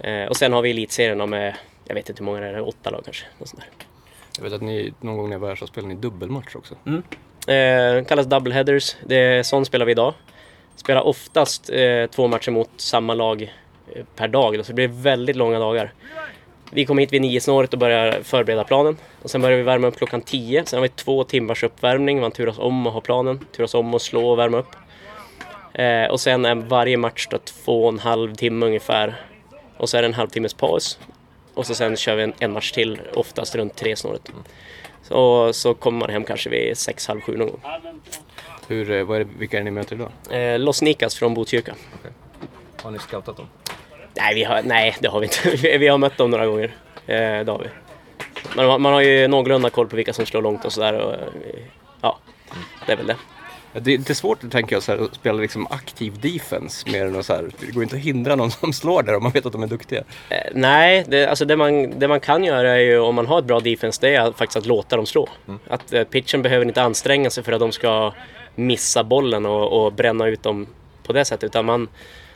Eh, 0.00 0.24
och 0.24 0.36
sen 0.36 0.52
har 0.52 0.62
vi 0.62 0.70
elitserierna 0.70 1.26
med, 1.26 1.56
jag 1.84 1.94
vet 1.94 2.08
inte 2.08 2.22
hur 2.22 2.24
många 2.26 2.40
det 2.40 2.46
är, 2.46 2.68
åtta 2.68 2.90
lag 2.90 3.04
kanske. 3.04 3.26
Något 3.38 3.48
sånt 3.48 3.62
där. 3.62 3.70
Jag 4.36 4.44
vet 4.44 4.52
att 4.52 4.62
ni 4.62 4.92
någon 5.00 5.16
gång 5.16 5.28
när 5.28 5.34
jag 5.34 5.40
var 5.40 5.48
här 5.48 5.56
så 5.56 5.66
spelade 5.66 5.94
ni 5.94 6.00
dubbelmatch 6.00 6.56
också. 6.56 6.74
Eh, 7.52 8.04
kallas 8.04 8.26
double 8.26 8.54
headers. 8.54 8.96
Det 9.06 9.16
är 9.16 9.42
sån 9.42 9.64
spelar 9.64 9.86
vi 9.86 9.92
idag. 9.92 10.14
Spelar 10.76 11.02
oftast 11.02 11.70
eh, 11.70 12.06
två 12.06 12.26
matcher 12.28 12.50
mot 12.50 12.70
samma 12.76 13.14
lag 13.14 13.54
eh, 13.94 14.04
per 14.16 14.28
dag. 14.28 14.58
då, 14.58 14.64
Så 14.64 14.72
det 14.72 14.74
blir 14.74 14.88
väldigt 14.88 15.36
långa 15.36 15.58
dagar. 15.58 15.92
Vi 16.70 16.86
kommer 16.86 17.02
hit 17.02 17.12
vid 17.12 17.22
nio 17.22 17.40
snåret 17.40 17.72
och 17.72 17.78
börjar 17.78 18.22
förbereda 18.22 18.64
planen. 18.64 18.96
Och 19.22 19.30
sen 19.30 19.42
börjar 19.42 19.56
vi 19.56 19.62
värma 19.62 19.86
upp 19.86 19.96
klockan 19.96 20.20
10. 20.20 20.64
Sen 20.66 20.76
har 20.76 20.82
vi 20.82 20.88
två 20.88 21.24
timmars 21.24 21.62
uppvärmning. 21.62 22.20
Man 22.20 22.30
turas 22.30 22.58
om 22.58 22.86
att 22.86 22.92
ha 22.92 23.00
planen. 23.00 23.46
Turas 23.56 23.74
om 23.74 23.94
att 23.94 24.02
slå 24.02 24.28
och 24.28 24.38
värma 24.38 24.58
upp. 24.58 24.76
Eh, 25.72 26.10
och 26.10 26.20
sen 26.20 26.44
är 26.44 26.54
varje 26.54 26.96
match 26.96 27.26
då 27.30 27.38
två 27.38 27.82
och 27.82 27.92
en 27.92 27.98
halv 27.98 28.34
timme 28.34 28.66
ungefär. 28.66 29.20
Och 29.76 29.88
så 29.88 29.96
är 29.96 30.02
det 30.02 30.08
en 30.08 30.14
halvtimmes 30.14 30.54
paus. 30.54 30.98
Och 31.54 31.66
så 31.66 31.74
sen 31.74 31.96
kör 31.96 32.16
vi 32.16 32.22
en, 32.22 32.32
en 32.38 32.52
match 32.52 32.72
till, 32.72 33.00
oftast 33.14 33.54
runt 33.54 33.76
tre 33.76 33.96
snåret. 33.96 34.30
Så, 35.02 35.52
så 35.52 35.74
kommer 35.74 35.98
man 35.98 36.10
hem 36.10 36.24
kanske 36.24 36.50
vid 36.50 36.76
sex, 36.76 37.08
halv 37.08 37.20
sju 37.20 37.36
någon 37.36 37.48
gång. 37.48 37.60
Hur, 38.68 38.90
eh, 38.90 39.04
vad 39.04 39.20
är 39.20 39.24
det, 39.24 39.30
vilka 39.38 39.56
är 39.56 39.60
det 39.60 39.64
ni 39.64 39.70
möter 39.70 39.96
idag? 39.96 40.12
Eh, 40.30 40.58
Los 40.58 40.82
Nicas 40.82 41.14
från 41.14 41.34
Botkyrka. 41.34 41.74
Har 42.82 42.90
ni 42.90 42.98
scoutat 42.98 43.36
dem? 43.36 43.46
Nej, 44.16 44.34
vi 44.34 44.44
har, 44.44 44.62
nej, 44.64 44.96
det 45.00 45.08
har 45.08 45.20
vi 45.20 45.26
inte. 45.26 45.68
Vi- 45.78 45.88
har 45.88 45.98
mött 45.98 46.16
dem 46.16 46.30
några 46.30 46.46
gånger. 46.46 46.74
Eh, 47.06 47.16
det 47.44 47.46
har 47.52 47.58
vi. 47.58 47.68
Man, 48.56 48.80
man 48.82 48.92
har 48.92 49.00
ju 49.00 49.28
någorlunda 49.28 49.70
koll 49.70 49.88
på 49.88 49.96
vilka 49.96 50.12
som 50.12 50.26
slår 50.26 50.42
långt 50.42 50.64
och 50.64 50.72
sådär. 50.72 50.94
eh, 51.12 51.58
Ja, 52.00 52.18
det 52.86 52.92
är 52.92 52.96
väl 52.96 53.06
det. 53.06 53.16
Ja, 53.72 53.80
Det 53.80 54.10
är 54.10 54.14
svårt 54.14 54.44
att 54.44 54.50
tänka 54.52 54.80
så 54.80 54.92
här, 54.92 54.98
att 55.04 55.14
spela 55.14 55.38
liksom 55.38 55.66
aktiv 55.70 56.20
defense 56.20 56.90
mer 56.90 57.06
än 57.06 57.16
att 57.18 57.26
så 57.26 57.32
här, 57.34 57.50
det 57.60 57.72
går 57.72 57.82
inte 57.82 57.96
att 57.96 58.02
hindra 58.02 58.34
någon 58.36 58.50
som 58.60 58.72
slår 58.72 59.02
där 59.02 59.16
om 59.16 59.22
man 59.22 59.32
vet 59.32 59.46
att 59.46 59.52
de 59.52 59.62
är 59.62 59.66
duktiga. 59.66 60.02
Eh, 60.28 60.36
nej, 60.54 61.04
det, 61.08 61.26
alltså 61.26 61.44
det, 61.44 61.56
man, 61.56 61.98
det 61.98 62.08
man 62.08 62.20
kan 62.20 62.44
göra 62.44 62.70
är 62.70 62.78
ju 62.78 62.98
om 62.98 63.14
man 63.14 63.26
har 63.26 63.38
ett 63.38 63.44
bra 63.44 63.60
defense, 63.60 63.98
det 64.00 64.14
är 64.14 64.32
faktiskt 64.32 64.56
att 64.56 64.66
låta 64.66 64.96
dem 64.96 65.06
slå. 65.06 65.28
Att 65.68 65.92
eh, 65.92 66.04
pitchen 66.04 66.42
behöver 66.42 66.66
inte 66.66 66.82
anstränga 66.82 67.30
sig 67.30 67.44
för 67.44 67.52
att 67.52 67.60
de 67.60 67.72
ska 67.72 68.12
missa 68.54 69.04
bollen 69.04 69.46
och, 69.46 69.84
och 69.86 69.92
bränna 69.92 70.26
ut 70.26 70.42
dem 70.42 70.66
på 71.02 71.12
det 71.12 71.24
sättet. 71.24 71.44
Utan 71.44 71.64
man, 71.64 71.88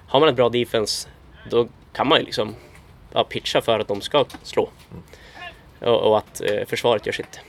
har 0.06 0.20
man 0.20 0.28
ett 0.28 0.36
bra 0.36 0.48
defense, 0.48 1.08
då 1.50 1.68
kan 1.92 2.08
man 2.08 2.18
ju 2.18 2.24
liksom 2.24 2.54
ja, 3.12 3.24
pitcha 3.24 3.60
för 3.60 3.78
att 3.78 3.88
de 3.88 4.00
ska 4.00 4.24
slå. 4.42 4.68
Och, 5.80 6.00
och 6.00 6.18
att 6.18 6.40
eh, 6.40 6.66
försvaret 6.66 7.06
gör 7.06 7.12
sitt. 7.12 7.40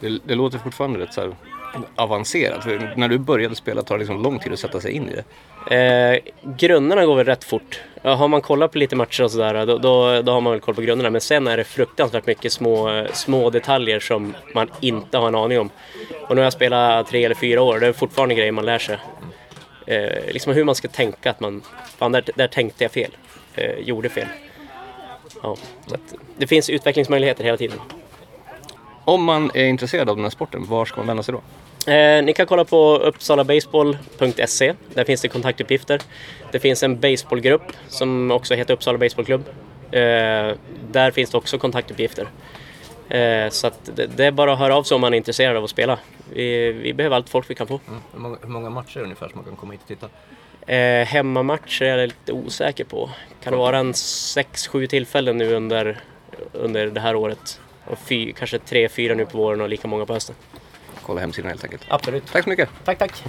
Det, 0.00 0.18
det 0.24 0.34
låter 0.34 0.58
fortfarande 0.58 0.98
rätt 0.98 1.14
så 1.14 1.34
avancerat? 1.94 2.64
För 2.64 2.92
när 2.96 3.08
du 3.08 3.18
började 3.18 3.54
spela 3.54 3.82
tar 3.82 3.94
det 3.94 3.98
liksom 3.98 4.22
lång 4.22 4.38
tid 4.38 4.52
att 4.52 4.58
sätta 4.58 4.80
sig 4.80 4.92
in 4.92 5.08
i 5.08 5.12
det. 5.14 5.24
Eh, 5.76 6.18
grunderna 6.56 7.06
går 7.06 7.16
väl 7.16 7.26
rätt 7.26 7.44
fort. 7.44 7.80
Ja, 8.02 8.14
har 8.14 8.28
man 8.28 8.40
kollat 8.40 8.72
på 8.72 8.78
lite 8.78 8.96
matcher 8.96 9.24
och 9.24 9.30
sådär 9.30 9.66
då, 9.66 9.78
då, 9.78 10.22
då 10.22 10.32
har 10.32 10.40
man 10.40 10.52
väl 10.52 10.60
koll 10.60 10.74
på 10.74 10.80
grunderna. 10.80 11.10
Men 11.10 11.20
sen 11.20 11.46
är 11.46 11.56
det 11.56 11.64
fruktansvärt 11.64 12.26
mycket 12.26 12.52
små, 12.52 13.06
små 13.12 13.50
detaljer 13.50 14.00
som 14.00 14.34
man 14.54 14.70
inte 14.80 15.18
har 15.18 15.28
en 15.28 15.34
aning 15.34 15.60
om. 15.60 15.70
Och 16.28 16.34
nu 16.34 16.40
har 16.40 16.46
jag 16.46 16.52
spelat 16.52 17.06
tre 17.06 17.24
eller 17.24 17.34
fyra 17.34 17.62
år, 17.62 17.78
det 17.78 17.86
är 17.86 17.92
fortfarande 17.92 18.34
grejer 18.34 18.52
man 18.52 18.64
lär 18.64 18.78
sig. 18.78 18.98
Eh, 19.86 20.32
liksom 20.32 20.52
hur 20.52 20.64
man 20.64 20.74
ska 20.74 20.88
tänka, 20.88 21.30
att 21.30 21.40
man, 21.40 21.62
fan 21.98 22.12
där, 22.12 22.24
där 22.34 22.48
tänkte 22.48 22.84
jag 22.84 22.92
fel, 22.92 23.16
eh, 23.54 23.78
gjorde 23.78 24.08
fel. 24.08 24.28
Ja, 25.42 25.56
så 25.86 25.94
att 25.94 26.14
det 26.36 26.46
finns 26.46 26.70
utvecklingsmöjligheter 26.70 27.44
hela 27.44 27.56
tiden. 27.56 27.78
Om 29.04 29.24
man 29.24 29.50
är 29.54 29.64
intresserad 29.64 30.08
av 30.08 30.16
den 30.16 30.24
här 30.24 30.30
sporten, 30.30 30.66
var 30.66 30.84
ska 30.84 30.96
man 30.96 31.06
vända 31.06 31.22
sig 31.22 31.34
då? 31.34 31.42
Eh, 31.92 32.22
ni 32.22 32.32
kan 32.32 32.46
kolla 32.46 32.64
på 32.64 32.96
uppsalabaseball.se. 32.96 34.74
Där 34.94 35.04
finns 35.04 35.20
det 35.20 35.28
kontaktuppgifter. 35.28 36.00
Det 36.52 36.58
finns 36.58 36.82
en 36.82 37.00
baseballgrupp 37.00 37.72
som 37.88 38.30
också 38.30 38.54
heter 38.54 38.74
Uppsala 38.74 38.98
Baseballklubb. 38.98 39.44
Eh, 39.90 40.00
där 40.90 41.10
finns 41.10 41.30
det 41.30 41.38
också 41.38 41.58
kontaktuppgifter. 41.58 42.28
Eh, 43.10 43.50
så 43.50 43.66
att 43.66 43.90
det, 43.96 44.06
det 44.06 44.24
är 44.24 44.30
bara 44.30 44.52
att 44.52 44.58
höra 44.58 44.76
av 44.76 44.82
sig 44.82 44.94
om 44.94 45.00
man 45.00 45.12
är 45.14 45.16
intresserad 45.16 45.56
av 45.56 45.64
att 45.64 45.70
spela. 45.70 45.98
Vi, 46.32 46.72
vi 46.72 46.94
behöver 46.94 47.16
allt 47.16 47.28
folk 47.28 47.50
vi 47.50 47.54
kan 47.54 47.66
få. 47.66 47.80
Mm. 47.88 48.00
Hur, 48.12 48.20
många, 48.20 48.36
hur 48.42 48.48
många 48.48 48.70
matcher 48.70 49.00
ungefär 49.00 49.28
som 49.28 49.36
man 49.36 49.44
kan 49.44 49.56
komma 49.56 49.72
hit 49.72 49.80
och 49.82 49.88
titta? 49.88 50.08
Eh, 50.74 51.06
hemmamatcher 51.06 51.84
är 51.84 51.98
jag 51.98 52.06
lite 52.06 52.32
osäker 52.32 52.84
på. 52.84 53.10
Kan 53.42 53.52
det 53.52 53.58
vara 53.58 53.78
en 53.78 53.92
6-7 53.92 54.86
tillfällen 54.86 55.38
nu 55.38 55.54
under, 55.54 56.00
under 56.52 56.86
det 56.86 57.00
här 57.00 57.16
året? 57.16 57.60
Och 57.84 57.98
fy, 57.98 58.32
kanske 58.32 58.58
3-4 58.58 59.14
nu 59.14 59.26
på 59.26 59.38
våren 59.38 59.60
och 59.60 59.68
lika 59.68 59.88
många 59.88 60.06
på 60.06 60.12
hösten. 60.12 60.36
Kolla 61.02 61.20
hemsidan 61.20 61.48
helt 61.50 61.64
enkelt. 61.64 61.82
Absolut. 61.88 62.26
Tack 62.32 62.44
så 62.44 62.50
mycket! 62.50 62.68
Tack, 62.84 62.98
tack. 62.98 63.24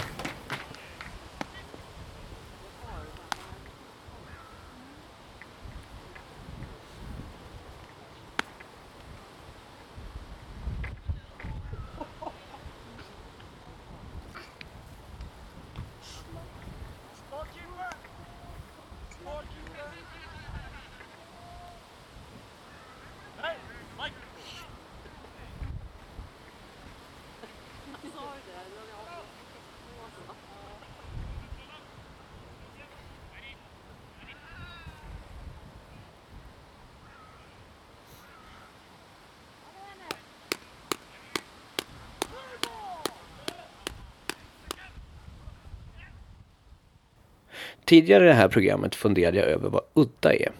Tidigare 47.91 48.24
i 48.24 48.27
det 48.27 48.33
här 48.33 48.48
programmet 48.48 48.95
funderade 48.95 49.38
jag 49.38 49.48
över 49.48 49.69
vad 49.69 49.81
udda 49.93 50.33
är. 50.33 50.51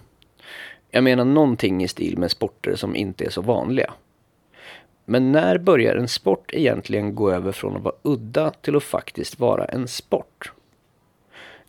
Jag 0.90 1.04
menar 1.04 1.26
någonting 1.26 1.84
i 1.84 1.88
stil 1.88 2.18
med 2.18 2.32
sporter 2.32 2.76
som 2.76 2.96
inte 2.96 3.26
är 3.26 3.30
så 3.30 3.42
vanliga. 3.42 3.94
Men 5.06 5.32
när 5.32 5.58
börjar 5.58 5.96
en 5.96 6.08
sport 6.08 6.54
egentligen 6.54 7.16
gå 7.16 7.32
över 7.32 7.52
från 7.52 7.76
att 7.76 7.82
vara 7.82 7.96
udda 8.02 8.50
till 8.50 8.76
att 8.76 8.84
faktiskt 8.84 9.40
vara 9.40 9.66
en 9.66 9.88
sport? 9.88 10.52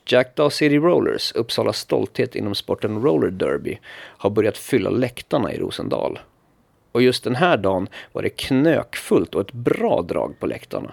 Jackdaw 0.06 0.50
City 0.50 0.78
Rollers, 0.78 1.32
Uppsalas 1.32 1.78
stolthet 1.78 2.36
inom 2.36 2.54
sporten 2.54 3.02
roller 3.02 3.30
derby, 3.30 3.78
har 3.94 4.30
börjat 4.30 4.58
fylla 4.58 4.90
läktarna 4.90 5.52
i 5.52 5.58
Rosendal. 5.58 6.18
Och 6.92 7.02
just 7.02 7.24
den 7.24 7.34
här 7.34 7.56
dagen 7.56 7.88
var 8.12 8.22
det 8.22 8.30
knökfullt 8.36 9.34
och 9.34 9.40
ett 9.40 9.52
bra 9.52 10.02
drag 10.02 10.38
på 10.38 10.46
läktarna. 10.46 10.92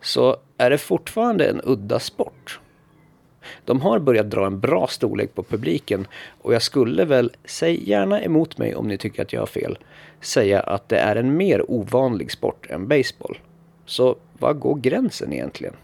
Så 0.00 0.36
är 0.56 0.70
det 0.70 0.78
fortfarande 0.78 1.48
en 1.48 1.60
udda 1.64 1.98
sport? 1.98 2.60
De 3.64 3.80
har 3.80 3.98
börjat 3.98 4.30
dra 4.30 4.46
en 4.46 4.60
bra 4.60 4.86
storlek 4.86 5.34
på 5.34 5.42
publiken 5.42 6.06
och 6.42 6.54
jag 6.54 6.62
skulle 6.62 7.04
väl, 7.04 7.32
säg 7.44 7.88
gärna 7.88 8.22
emot 8.22 8.58
mig 8.58 8.74
om 8.74 8.88
ni 8.88 8.98
tycker 8.98 9.22
att 9.22 9.32
jag 9.32 9.40
har 9.40 9.46
fel, 9.46 9.78
säga 10.20 10.60
att 10.60 10.88
det 10.88 10.98
är 10.98 11.16
en 11.16 11.36
mer 11.36 11.70
ovanlig 11.70 12.32
sport 12.32 12.66
än 12.70 12.88
baseball. 12.88 13.38
Så 13.86 14.16
var 14.38 14.52
går 14.52 14.76
gränsen 14.76 15.32
egentligen? 15.32 15.74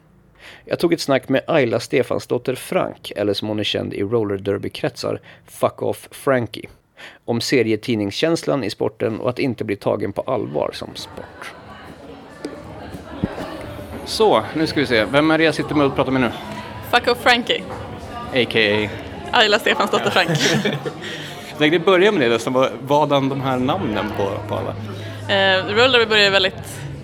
Jag 0.64 0.78
tog 0.78 0.92
ett 0.92 1.00
snack 1.00 1.28
med 1.28 1.42
Ayla 1.46 1.80
Stefansdotter 1.80 2.54
Frank, 2.54 3.12
eller 3.16 3.34
som 3.34 3.48
hon 3.48 3.58
är 3.58 3.64
känd 3.64 3.94
i 3.94 4.02
roller 4.02 4.36
derby-kretsar, 4.36 5.20
Fuck 5.46 5.82
Off 5.82 6.08
Frankie, 6.10 6.68
om 7.24 7.40
serietidningskänslan 7.40 8.64
i 8.64 8.70
sporten 8.70 9.20
och 9.20 9.30
att 9.30 9.38
inte 9.38 9.64
bli 9.64 9.76
tagen 9.76 10.12
på 10.12 10.22
allvar 10.22 10.70
som 10.72 10.88
sport. 10.94 11.54
Så, 14.04 14.42
nu 14.54 14.66
ska 14.66 14.80
vi 14.80 14.86
se. 14.86 15.04
Vem 15.04 15.30
är 15.30 15.38
det 15.38 15.44
jag 15.44 15.54
sitter 15.54 15.74
med 15.74 15.86
och 15.86 15.94
pratar 15.94 16.12
med 16.12 16.20
nu? 16.20 16.30
Fuck 16.96 17.08
off 17.08 17.18
Frankie. 17.22 17.62
A.k.a. 18.34 18.88
Ayla 19.32 19.58
Stefansdotter 19.58 20.10
Frank. 20.10 20.28
Jag 21.50 21.58
tänkte 21.58 21.78
börja 21.78 22.12
med 22.12 22.30
det. 22.30 22.46
Vad- 22.46 22.70
Vadan 22.80 23.28
de 23.28 23.40
här 23.40 23.56
namnen 23.56 24.12
på, 24.16 24.30
på 24.48 24.54
alla? 24.54 24.70
eh, 25.34 25.64
roller 25.66 26.06
började 26.06 26.30
väldigt 26.30 26.54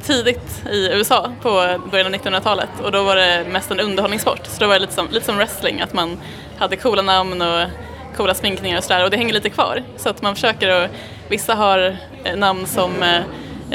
tidigt 0.02 0.62
i 0.70 0.88
USA 0.92 1.32
på 1.42 1.50
början 1.90 2.06
av 2.14 2.20
1900-talet 2.20 2.68
och 2.82 2.92
då 2.92 3.02
var 3.02 3.16
det 3.16 3.44
mest 3.50 3.70
en 3.70 3.80
underhållningssport. 3.80 4.40
Så 4.46 4.60
då 4.60 4.66
var 4.66 4.74
det 4.74 4.80
lite 4.80 4.92
som, 4.92 5.08
lite 5.10 5.26
som 5.26 5.36
wrestling, 5.36 5.80
att 5.80 5.92
man 5.92 6.18
hade 6.58 6.76
coola 6.76 7.02
namn 7.02 7.42
och 7.42 7.68
coola 8.16 8.34
sminkningar 8.34 8.78
och 8.78 8.84
sådär 8.84 9.04
och 9.04 9.10
det 9.10 9.16
hänger 9.16 9.34
lite 9.34 9.50
kvar. 9.50 9.82
Så 9.96 10.08
att 10.08 10.22
man 10.22 10.34
försöker 10.34 10.68
att, 10.68 10.90
vissa 11.28 11.54
har 11.54 11.96
eh, 12.24 12.36
namn 12.36 12.66
som 12.66 13.02
eh, 13.02 13.16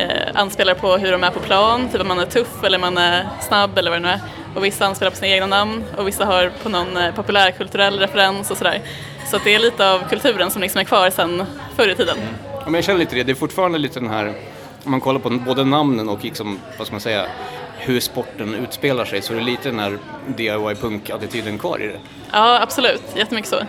eh, 0.04 0.28
anspelar 0.34 0.74
på 0.74 0.98
hur 0.98 1.12
de 1.12 1.24
är 1.24 1.32
på 1.32 1.40
plan, 1.40 1.90
typ 1.92 2.02
att 2.02 2.08
man 2.08 2.20
är 2.20 2.26
tuff 2.26 2.64
eller 2.64 2.80
man 2.80 2.98
är 2.98 3.28
snabb 3.42 3.78
eller 3.78 3.92
vad 3.92 4.00
det 4.02 4.04
nu 4.08 4.10
är. 4.14 4.20
Och 4.58 4.66
vissa 4.66 4.86
anspelar 4.86 5.12
på 5.12 5.18
sina 5.18 5.28
egna 5.28 5.46
namn 5.46 5.84
och 5.98 6.08
vissa 6.08 6.26
har 6.26 6.52
på 6.64 6.70
någon 6.70 6.98
eh, 6.98 7.16
populärkulturell 7.16 8.00
referens 8.00 8.52
och 8.52 8.58
sådär. 8.58 8.82
Så 9.32 9.38
det 9.44 9.56
är 9.56 9.60
lite 9.60 9.92
av 9.92 10.10
kulturen 10.10 10.52
som 10.52 10.62
liksom 10.62 10.80
är 10.80 10.84
kvar 10.86 11.10
sedan 11.10 11.46
förr 11.76 11.90
i 11.90 11.96
tiden. 11.96 12.18
Ja, 12.44 12.64
men 12.66 12.74
jag 12.74 12.84
känner 12.84 13.00
lite 13.00 13.16
det. 13.16 13.24
Det 13.24 13.32
är 13.32 13.36
fortfarande 13.36 13.78
lite 13.78 14.00
den 14.00 14.10
här, 14.10 14.34
om 14.84 14.92
man 14.92 15.02
kollar 15.02 15.20
på 15.20 15.30
både 15.30 15.64
namnen 15.64 16.10
och 16.10 16.24
liksom, 16.24 16.60
vad 16.78 16.88
ska 16.88 16.94
man 16.94 17.02
säga, 17.02 17.26
hur 17.78 18.00
sporten 18.00 18.56
utspelar 18.56 19.06
sig 19.06 19.22
så 19.22 19.34
är 19.34 19.38
det 19.38 19.44
lite 19.44 19.70
den 19.70 19.80
här 19.80 19.98
DIY-punk-attityden 20.28 21.58
kvar 21.58 21.82
i 21.82 21.88
det. 21.88 22.00
Ja, 22.32 22.62
absolut. 22.62 23.04
Jättemycket 23.16 23.50
så. 23.50 23.60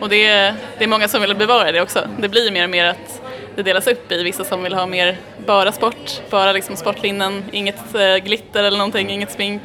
Och 0.00 0.08
det 0.08 0.26
är, 0.26 0.54
det 0.78 0.84
är 0.84 0.88
många 0.88 1.08
som 1.08 1.20
vill 1.20 1.36
bevara 1.36 1.72
det 1.72 1.80
också. 1.80 2.08
Det 2.18 2.28
blir 2.28 2.50
mer 2.50 2.64
och 2.64 2.70
mer 2.70 2.84
att 2.84 3.22
det 3.56 3.62
delas 3.62 3.86
upp 3.86 4.12
i 4.12 4.22
vissa 4.22 4.44
som 4.44 4.62
vill 4.62 4.74
ha 4.74 4.86
mer 4.86 5.16
bara 5.46 5.72
sport, 5.72 6.20
bara 6.30 6.52
liksom 6.52 6.76
sportlinnen, 6.76 7.44
inget 7.52 7.94
eh, 7.94 8.16
glitter 8.16 8.64
eller 8.64 8.78
någonting, 8.78 9.10
inget 9.10 9.32
smink 9.32 9.62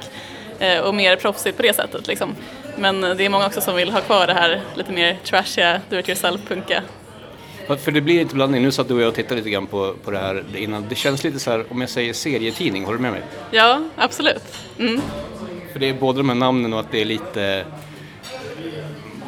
och 0.85 0.95
mer 0.95 1.15
proffsigt 1.15 1.57
på 1.57 1.63
det 1.63 1.73
sättet. 1.75 2.07
Liksom. 2.07 2.35
Men 2.77 3.03
eh, 3.03 3.15
det 3.15 3.25
är 3.25 3.29
många 3.29 3.45
också 3.45 3.61
som 3.61 3.75
vill 3.75 3.91
ha 3.91 4.01
kvar 4.01 4.27
det 4.27 4.33
här 4.33 4.61
lite 4.75 4.91
mer 4.91 5.17
trashiga, 5.23 5.81
do 5.89 5.97
it 5.99 6.09
yourself-punka. 6.09 6.81
För- 7.67 7.75
För 7.75 7.91
det 7.91 8.01
blir 8.01 8.21
inte 8.21 8.35
blandning. 8.35 8.61
Nu 8.63 8.71
satt 8.71 8.87
du 8.87 8.93
och 8.93 9.01
jag 9.01 9.07
och 9.07 9.15
tittade 9.15 9.35
lite 9.35 9.49
grann 9.49 9.67
på, 9.67 9.93
på 10.03 10.11
det 10.11 10.19
här 10.19 10.43
innan. 10.55 10.85
Det 10.89 10.95
känns 10.95 11.23
lite 11.23 11.39
så 11.39 11.51
här, 11.51 11.65
om 11.69 11.81
jag 11.81 11.89
säger 11.89 12.13
serietidning, 12.13 12.85
håller 12.85 12.97
du 12.97 13.01
med 13.01 13.11
mig? 13.11 13.21
Ja, 13.51 13.81
absolut. 13.95 14.43
Mm. 14.79 15.01
För 15.73 15.79
det 15.79 15.89
är 15.89 15.93
både 15.93 16.17
de 16.19 16.29
här 16.29 16.35
namnen 16.35 16.73
och 16.73 16.79
att 16.79 16.91
det 16.91 17.01
är 17.01 17.05
lite, 17.05 17.65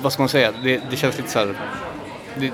vad 0.02 0.14
ska 0.14 0.22
man 0.22 0.30
säga, 0.30 0.52
det, 0.64 0.82
det 0.90 0.96
känns 0.98 1.18
lite 1.18 1.30
så 1.30 1.40
här, 1.40 1.56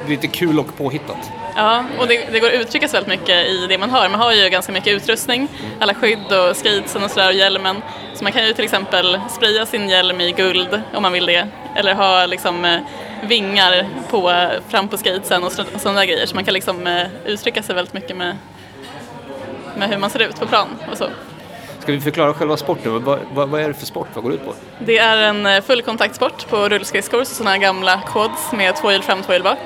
lite 0.08 0.28
kul 0.28 0.60
och 0.60 0.78
påhittat. 0.78 1.32
Ja, 1.56 1.86
och 1.98 2.08
det, 2.08 2.28
det 2.32 2.40
går 2.40 2.48
att 2.48 2.54
uttrycka 2.54 2.88
så 2.88 2.94
väldigt 2.94 3.20
mycket 3.20 3.48
i 3.48 3.68
det 3.70 3.78
man 3.78 3.90
har. 3.90 4.10
Man 4.10 4.20
har 4.20 4.34
ju 4.34 4.50
ganska 4.50 4.72
mycket 4.72 4.94
utrustning, 4.94 5.48
alla 5.80 5.94
skydd 5.94 6.32
och 6.32 6.56
skatesen 6.56 7.04
och 7.04 7.12
sådär 7.12 7.28
och 7.28 7.34
hjälmen. 7.34 7.82
Så 8.14 8.24
man 8.24 8.34
kan 8.34 8.46
ju 8.46 8.54
till 8.54 8.64
exempel 8.64 9.20
spraya 9.30 9.66
sin 9.66 9.90
hjälm 9.90 10.22
i 10.22 10.32
guld 10.32 10.82
om 10.94 11.02
man 11.02 11.12
vill 11.12 11.26
det. 11.26 11.48
Eller 11.76 11.94
ha 11.94 12.26
liksom 12.26 12.66
eh, 12.66 12.80
vingar 13.24 13.88
på, 14.10 14.50
fram 14.70 14.88
på 14.88 14.98
skatesen 14.98 15.44
och 15.44 15.52
sådana 15.52 16.00
där 16.00 16.06
grejer. 16.06 16.26
Så 16.26 16.36
man 16.36 16.44
kan 16.44 16.54
liksom 16.54 16.88
eh, 16.88 17.08
uttrycka 17.26 17.64
sig 17.64 17.76
väldigt 17.76 17.94
mycket 17.94 18.16
med, 18.16 18.38
med 19.78 19.90
hur 19.90 19.98
man 19.98 20.10
ser 20.10 20.20
ut 20.20 20.40
på 20.40 20.46
plan 20.46 20.68
och 20.92 20.98
så. 20.98 21.10
Ska 21.88 21.94
vi 21.94 22.01
förklara 22.01 22.34
själva 22.34 22.58
sporten? 22.58 23.03
Vad, 23.03 23.20
vad, 23.34 23.50
vad 23.50 23.62
är 23.62 23.67
det 23.67 23.74
för 23.74 23.86
sport? 23.86 24.08
Vad 24.13 24.24
går 24.24 24.32
det 24.32 24.36
ut 24.36 24.46
på? 24.46 24.53
Det 24.79 24.98
är 24.98 25.17
en 25.17 25.46
eh, 25.46 25.62
fullkontaktsport 25.62 26.50
på 26.50 26.70
rullskridskor, 26.70 27.24
sådana 27.24 27.51
här 27.51 27.58
gamla 27.58 28.01
quads 28.08 28.51
med 28.51 28.75
två 28.75 28.91
hjul 28.91 29.03
fram, 29.03 29.24
två 29.24 29.34
hjul 29.34 29.44
bak. 29.44 29.58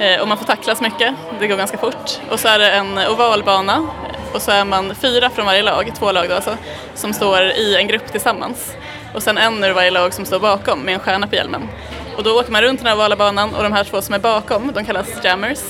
Eh, 0.00 0.20
och 0.20 0.28
man 0.28 0.38
får 0.38 0.44
tacklas 0.44 0.80
mycket, 0.80 1.14
det 1.40 1.46
går 1.46 1.56
ganska 1.56 1.78
fort. 1.78 2.20
Och 2.30 2.40
så 2.40 2.48
är 2.48 2.58
det 2.58 2.70
en 2.70 2.98
ovalbana 2.98 3.86
och 4.34 4.42
så 4.42 4.50
är 4.50 4.64
man 4.64 4.94
fyra 4.94 5.30
från 5.30 5.46
varje 5.46 5.62
lag, 5.62 5.92
två 5.98 6.12
lag 6.12 6.28
då 6.28 6.34
alltså, 6.34 6.56
som 6.94 7.12
står 7.12 7.42
i 7.42 7.76
en 7.76 7.86
grupp 7.88 8.12
tillsammans. 8.12 8.74
Och 9.14 9.22
sen 9.22 9.38
en 9.38 9.64
ur 9.64 9.72
varje 9.72 9.90
lag 9.90 10.14
som 10.14 10.24
står 10.24 10.40
bakom 10.40 10.80
med 10.80 10.94
en 10.94 11.00
stjärna 11.00 11.26
på 11.26 11.34
hjälmen. 11.34 11.68
Och 12.16 12.22
då 12.22 12.40
åker 12.40 12.52
man 12.52 12.62
runt 12.62 12.80
den 12.80 12.86
här 12.86 12.94
ovala 12.94 13.16
banan 13.16 13.54
och 13.54 13.62
de 13.62 13.72
här 13.72 13.84
två 13.84 14.02
som 14.02 14.14
är 14.14 14.18
bakom, 14.18 14.72
de 14.74 14.84
kallas 14.84 15.24
jammers. 15.24 15.60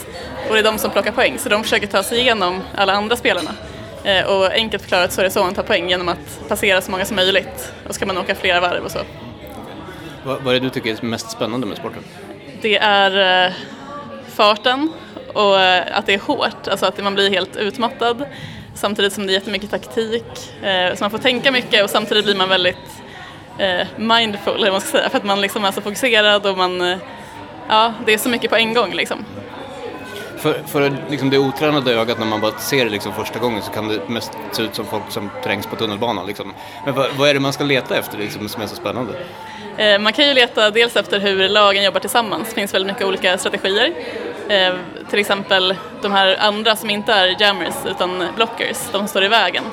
Och 0.49 0.55
det 0.55 0.59
är 0.61 0.65
de 0.65 0.79
som 0.79 0.91
plockar 0.91 1.13
poäng, 1.13 1.39
så 1.39 1.49
de 1.49 1.63
försöker 1.63 1.87
ta 1.87 2.03
sig 2.03 2.19
igenom 2.19 2.61
alla 2.75 2.93
andra 2.93 3.17
spelarna. 3.17 3.51
Eh, 4.05 4.25
och 4.27 4.53
enkelt 4.53 4.83
förklarat 4.83 5.13
så 5.13 5.21
är 5.21 5.25
det 5.25 5.31
så 5.31 5.45
man 5.45 5.55
tar 5.55 5.63
poäng 5.63 5.89
genom 5.89 6.09
att 6.09 6.49
passera 6.49 6.81
så 6.81 6.91
många 6.91 7.05
som 7.05 7.17
möjligt 7.17 7.73
och 7.89 7.95
så 7.95 7.99
kan 7.99 8.09
man 8.09 8.19
åka 8.19 8.35
flera 8.35 8.61
varv 8.61 8.85
och 8.85 8.91
så. 8.91 8.99
Vad, 10.25 10.43
vad 10.43 10.55
är 10.55 10.61
det 10.61 10.67
du 10.67 10.71
tycker 10.71 10.91
är 10.91 11.07
mest 11.07 11.31
spännande 11.31 11.67
med 11.67 11.77
sporten? 11.77 12.03
Det 12.63 12.79
är 12.79 13.47
eh, 13.47 13.53
farten 14.35 14.93
och 15.35 15.61
eh, 15.61 15.99
att 15.99 16.07
det 16.07 16.15
är 16.15 16.19
hårt, 16.19 16.69
alltså 16.69 16.87
att 16.87 17.03
man 17.03 17.15
blir 17.15 17.31
helt 17.31 17.57
utmattad 17.57 18.25
samtidigt 18.75 19.13
som 19.13 19.27
det 19.27 19.33
är 19.33 19.35
jättemycket 19.35 19.71
taktik. 19.71 20.53
Så 20.95 21.05
man 21.05 21.11
får 21.11 21.19
tänka 21.19 21.53
mycket 21.53 21.85
och 21.85 21.91
samtidigt 21.91 22.25
blir 22.25 22.35
man 22.35 22.49
väldigt 22.49 22.77
mindful, 23.97 24.55
eller 24.55 24.65
vad 24.65 24.73
man 24.73 24.81
ska 24.81 24.99
säga, 24.99 25.11
för 25.11 25.19
att 25.19 25.25
man 25.25 25.41
liksom 25.41 25.65
är 25.65 25.73
så 25.73 25.81
fokuserad 25.81 26.47
och 26.47 26.57
man, 26.59 26.99
ja, 27.69 27.93
det 28.07 28.15
är 28.15 28.19
så 28.19 28.29
mycket 28.29 28.51
på 28.51 28.57
en 28.57 28.75
gång 28.75 28.93
liksom. 28.93 29.25
För, 30.45 30.63
för 30.67 30.97
liksom 31.11 31.31
det 31.31 31.39
otränade 31.39 31.93
ögat 31.95 32.19
när 32.19 32.27
man 32.27 32.41
bara 32.41 32.53
ser 32.59 32.85
det 32.85 32.91
liksom 32.91 33.13
första 33.13 33.39
gången 33.39 33.63
så 33.63 33.71
kan 33.71 33.89
det 33.89 34.09
mest 34.09 34.33
se 34.53 34.63
ut 34.63 34.75
som 34.75 34.85
folk 34.87 35.03
som 35.09 35.31
trängs 35.45 35.67
på 35.67 35.77
tunnelbanan. 35.77 36.27
Liksom. 36.27 36.53
Men 36.85 36.95
vad, 36.95 37.07
vad 37.19 37.29
är 37.29 37.35
det 37.35 37.41
man 37.41 37.53
ska 37.53 37.65
leta 37.65 37.97
efter 37.97 38.19
liksom, 38.19 38.49
som 38.49 38.63
är 38.63 38.67
så 38.67 38.77
spännande? 38.77 39.13
Eh, 39.77 39.99
Man 39.99 40.13
kan 40.13 40.29
ju 40.29 40.35
leta 40.35 40.71
dels 40.71 40.97
efter 40.97 41.21
hur 41.21 41.49
lagen 41.49 41.85
jobbar 41.85 42.01
tillsammans, 42.01 42.49
det 42.49 42.55
finns 42.55 42.75
väldigt 42.75 42.93
mycket 42.93 43.07
olika 43.07 43.39
strategier. 43.39 43.93
Eh, 44.49 44.75
Till 45.11 45.19
exempel 45.19 45.75
de 46.03 46.13
här 46.13 46.37
andra 46.41 46.77
som 46.77 46.91
inte 46.91 47.13
är 47.13 47.37
jammers 47.43 47.75
utan 47.87 48.25
blockers, 48.37 48.79
de 48.93 48.99
som 48.99 49.09
står 49.09 49.25
i 49.25 49.29
vägen. 49.29 49.65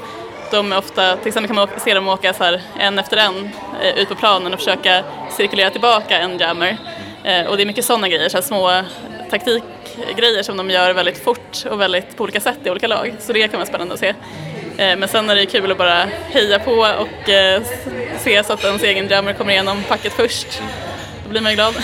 De 0.51 0.72
är 0.72 0.78
ofta, 0.78 1.16
till 1.18 1.28
exempel 1.28 1.48
kan 1.48 1.56
man 1.56 1.68
se 1.80 1.94
dem 1.94 2.08
åka 2.08 2.34
så 2.34 2.44
här 2.44 2.62
en 2.80 3.00
efter 3.00 3.18
en 3.18 3.50
eh, 3.82 3.98
ut 4.01 4.10
på 4.10 4.16
planen 4.16 4.54
och 4.54 4.60
försöka 4.60 5.04
cirkulera 5.32 5.70
tillbaka 5.70 6.20
en 6.20 6.38
jammer. 6.38 6.78
Eh, 7.24 7.46
Och 7.46 7.58
det 7.58 7.63
är 7.63 7.68
mycket 7.68 7.86
sådana 7.86 8.08
grejer, 8.10 8.30
så 8.30 8.38
här 8.38 8.42
små 8.42 8.84
taktikgrejer 9.98 10.43
som 10.43 10.57
de 10.57 10.69
gör 10.69 10.93
väldigt 10.93 11.17
fort 11.24 11.65
och 11.69 11.81
väldigt 11.81 12.17
på 12.17 12.24
olika 12.24 12.39
sätt 12.39 12.57
i 12.63 12.69
olika 12.69 12.88
lag. 12.88 13.13
Så 13.19 13.33
det 13.33 13.48
kan 13.48 13.60
vara 13.60 13.65
spännande 13.65 13.93
att 13.93 14.00
se. 14.00 14.07
Eh, 14.77 14.98
Men 14.98 15.07
sen 15.07 15.29
är 15.29 15.36
det 15.36 15.45
kul 15.45 15.71
att 15.71 15.77
bara 15.77 16.05
heja 16.29 16.60
på 16.60 16.71
och 16.71 17.29
eh, 17.29 17.62
se 18.19 18.43
så 18.43 18.53
att 18.53 18.63
ens 18.63 18.83
egen 18.83 19.07
jammer 19.07 19.33
kommer 19.33 19.51
igenom 19.51 19.83
packet 19.88 20.13
först. 20.13 20.62
Då 21.24 21.29
blir 21.29 21.41
man 21.41 21.51
ju 21.51 21.55
glad. 21.55 21.75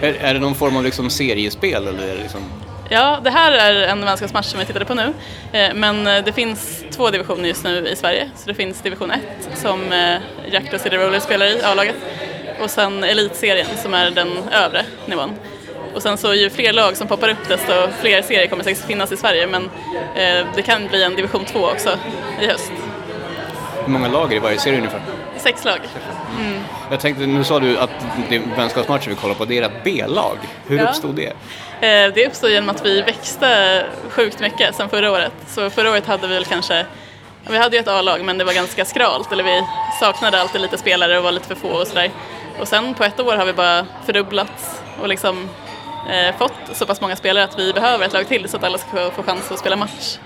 Är, 0.00 0.12
är 0.14 0.34
det 0.34 0.40
någon 0.40 0.54
form 0.54 0.76
av 0.76 0.84
liksom 0.84 1.10
seriespel 1.10 1.86
eller 1.86 2.14
liksom... 2.22 2.40
Ja, 2.88 3.20
det 3.24 3.30
här 3.30 3.52
är 3.52 3.82
en 3.88 4.04
vänskapsmatch 4.04 4.46
som 4.46 4.60
vi 4.60 4.66
tittade 4.66 4.84
på 4.84 4.94
nu. 4.94 5.12
Eh, 5.52 5.74
Men 5.74 6.04
det 6.04 6.32
finns 6.34 6.84
två 6.90 7.10
divisioner 7.10 7.48
just 7.48 7.64
nu 7.64 7.88
i 7.88 7.96
Sverige. 7.96 8.30
Så 8.36 8.48
det 8.48 8.54
finns 8.54 8.80
division 8.82 9.10
1 9.10 9.20
som 9.54 9.80
Jakt 10.52 10.74
och 10.74 10.80
City 10.80 10.96
Rollers 10.96 11.22
spelar 11.22 11.46
i, 11.46 11.62
A-laget. 11.62 11.96
Och 12.62 12.70
sen 12.70 13.04
elitserien 13.04 13.66
som 13.82 13.94
är 13.94 14.10
den 14.10 14.28
övre 14.52 14.84
nivån. 15.06 15.30
Och 15.94 16.02
sen 16.02 16.18
så 16.18 16.34
ju 16.34 16.50
fler 16.50 16.72
lag 16.72 16.96
som 16.96 17.08
poppar 17.08 17.28
upp 17.28 17.48
desto 17.48 17.72
fler 18.00 18.22
serier 18.22 18.46
kommer 18.46 18.64
säkert 18.64 18.86
finnas 18.86 19.12
i 19.12 19.16
Sverige. 19.16 19.46
Men 19.46 19.64
eh, 20.14 20.46
det 20.54 20.62
kan 20.62 20.86
bli 20.88 21.02
en 21.02 21.14
division 21.16 21.44
2 21.44 21.58
också 21.68 21.90
i 22.40 22.46
höst. 22.46 22.72
Hur 23.84 23.92
många 23.92 24.08
lag 24.08 24.24
är 24.24 24.28
det 24.28 24.36
i 24.36 24.38
varje 24.38 24.58
serie 24.58 24.78
ungefär? 24.78 25.00
Sex 25.36 25.64
lag. 25.64 25.78
Jag 26.90 27.00
tänkte, 27.00 27.26
nu 27.26 27.44
sa 27.44 27.60
du 27.60 27.78
att 27.78 27.90
det 28.28 28.38
vänskapsmatcher 28.56 29.08
vi 29.08 29.14
kollar 29.14 29.34
på, 29.34 29.44
det 29.44 29.58
är 29.58 29.62
ett 29.62 29.84
B-lag. 29.84 30.36
Hur 30.66 30.78
Ja. 30.78 30.88
uppstod 30.88 31.14
det? 31.14 31.26
Eh, 31.86 32.12
Det 32.14 32.26
uppstod 32.26 32.50
genom 32.50 32.68
att 32.68 32.86
vi 32.86 33.02
växte 33.02 33.84
sjukt 34.10 34.40
mycket 34.40 34.74
sen 34.74 34.88
förra 34.88 35.10
året. 35.12 35.32
Så 35.46 35.70
förra 35.70 35.90
året 35.90 36.06
hade 36.06 36.26
vi 36.26 36.34
väl 36.34 36.44
kanske, 36.44 36.86
vi 37.50 37.58
hade 37.58 37.76
ju 37.76 37.80
ett 37.80 37.88
A-lag 37.88 38.24
men 38.24 38.38
det 38.38 38.44
var 38.44 38.52
ganska 38.52 38.84
skralt, 38.84 39.32
eller 39.32 39.44
vi 39.44 39.62
saknade 40.00 40.40
alltid 40.40 40.60
lite 40.60 40.78
spelare 40.78 41.18
och 41.18 41.24
var 41.24 41.32
lite 41.32 41.48
för 41.48 41.54
få 41.54 41.68
och 41.68 41.86
sådär. 41.86 42.10
Och 42.60 42.68
sen 42.68 42.94
på 42.94 43.04
ett 43.04 43.20
år 43.20 43.36
har 43.36 43.44
vi 43.46 43.52
bara 43.52 43.86
fördubblats 44.06 44.80
och 45.02 45.08
liksom 45.08 45.48
fått 46.38 46.52
så 46.72 46.86
pass 46.86 47.00
många 47.00 47.16
spelare 47.16 47.44
att 47.44 47.58
vi 47.58 47.72
behöver 47.72 48.06
ett 48.06 48.12
lag 48.12 48.28
till 48.28 48.48
så 48.48 48.56
att 48.56 48.64
alla 48.64 48.78
ska 48.78 49.10
få, 49.10 49.22
chans 49.22 49.50
att 49.50 49.58
spela 49.58 49.76
match. 49.76 50.18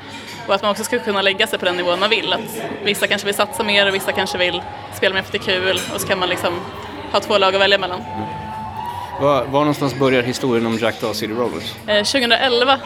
Och 0.46 0.54
att 0.54 0.62
man 0.62 0.70
också 0.70 0.84
ska 0.84 0.98
kunna 0.98 1.22
lägga 1.22 1.46
sig 1.46 1.58
på 1.58 1.64
den 1.64 1.76
nivån 1.76 2.00
man 2.00 2.10
vill. 2.10 2.32
Att 2.32 2.62
vissa 2.84 3.06
kanske 3.06 3.26
vill 3.26 3.34
satsa 3.34 3.62
mer 3.62 3.88
och 3.88 3.94
vissa 3.94 4.12
kanske 4.12 4.38
vill 4.38 4.62
spela 4.94 5.14
mer 5.14 5.22
för 5.22 5.38
att 5.38 5.44
det 5.44 5.52
är 5.52 5.60
kul 5.60 5.80
och 5.94 6.00
så 6.00 6.06
kan 6.06 6.18
man 6.18 6.28
liksom 6.28 6.60
ha 7.12 7.20
två 7.20 7.38
lag 7.38 7.54
att 7.54 7.60
välja 7.60 7.78
mellan. 7.78 8.00
Var, 9.20 9.44
var 9.44 9.60
någonstans 9.60 9.94
börjar 9.94 10.22
historien 10.22 10.66
om 10.66 10.78
Jack 10.78 11.00
Daw 11.00 11.14
City 11.14 11.32
Rollers? 11.32 11.74
Eh, 11.86 12.04
2011 12.04 12.78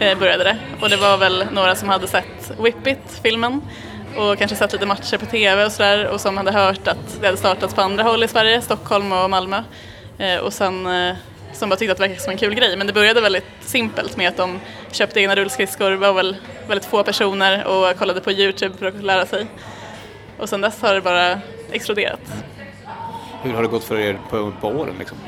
eh, 0.00 0.18
började 0.18 0.44
det 0.44 0.56
och 0.80 0.88
det 0.88 0.96
var 0.96 1.16
väl 1.16 1.44
några 1.52 1.74
som 1.74 1.88
hade 1.88 2.06
sett 2.06 2.52
Whip 2.58 2.86
It-filmen 2.86 3.60
och 4.16 4.38
kanske 4.38 4.56
sett 4.56 4.72
lite 4.72 4.86
matcher 4.86 5.16
på 5.16 5.26
TV 5.26 5.64
och 5.64 5.72
sådär 5.72 6.06
och 6.06 6.20
som 6.20 6.36
hade 6.36 6.52
hört 6.52 6.88
att 6.88 7.20
det 7.20 7.26
hade 7.26 7.38
startats 7.38 7.74
på 7.74 7.80
andra 7.80 8.02
håll 8.02 8.24
i 8.24 8.28
Sverige, 8.28 8.62
Stockholm 8.62 9.12
och 9.12 9.30
Malmö. 9.30 9.62
Eh, 10.18 10.36
och 10.36 10.52
sen 10.52 10.86
eh, 10.86 11.16
som 11.56 11.68
bara 11.68 11.76
tyckte 11.76 11.92
att 11.92 11.98
det 11.98 12.02
verkade 12.02 12.20
som 12.20 12.30
en 12.30 12.38
kul 12.38 12.54
grej 12.54 12.76
men 12.76 12.86
det 12.86 12.92
började 12.92 13.20
väldigt 13.20 13.44
simpelt 13.60 14.16
med 14.16 14.28
att 14.28 14.36
de 14.36 14.60
köpte 14.92 15.20
egna 15.20 15.36
rullskridskor, 15.36 15.92
var 15.92 16.12
väl 16.12 16.36
väldigt 16.68 16.84
få 16.84 17.02
personer 17.02 17.64
och 17.64 17.98
kollade 17.98 18.20
på 18.20 18.32
Youtube 18.32 18.76
för 18.78 18.86
att 18.86 19.02
lära 19.02 19.26
sig. 19.26 19.46
Och 20.38 20.48
sen 20.48 20.60
dess 20.60 20.82
har 20.82 20.94
det 20.94 21.00
bara 21.00 21.40
exploderat. 21.72 22.20
Hur 23.42 23.52
har 23.52 23.62
det 23.62 23.68
gått 23.68 23.84
för 23.84 23.98
er 23.98 24.18
på, 24.30 24.52
på 24.60 24.68
åren? 24.68 24.94
Liksom? 24.98 25.18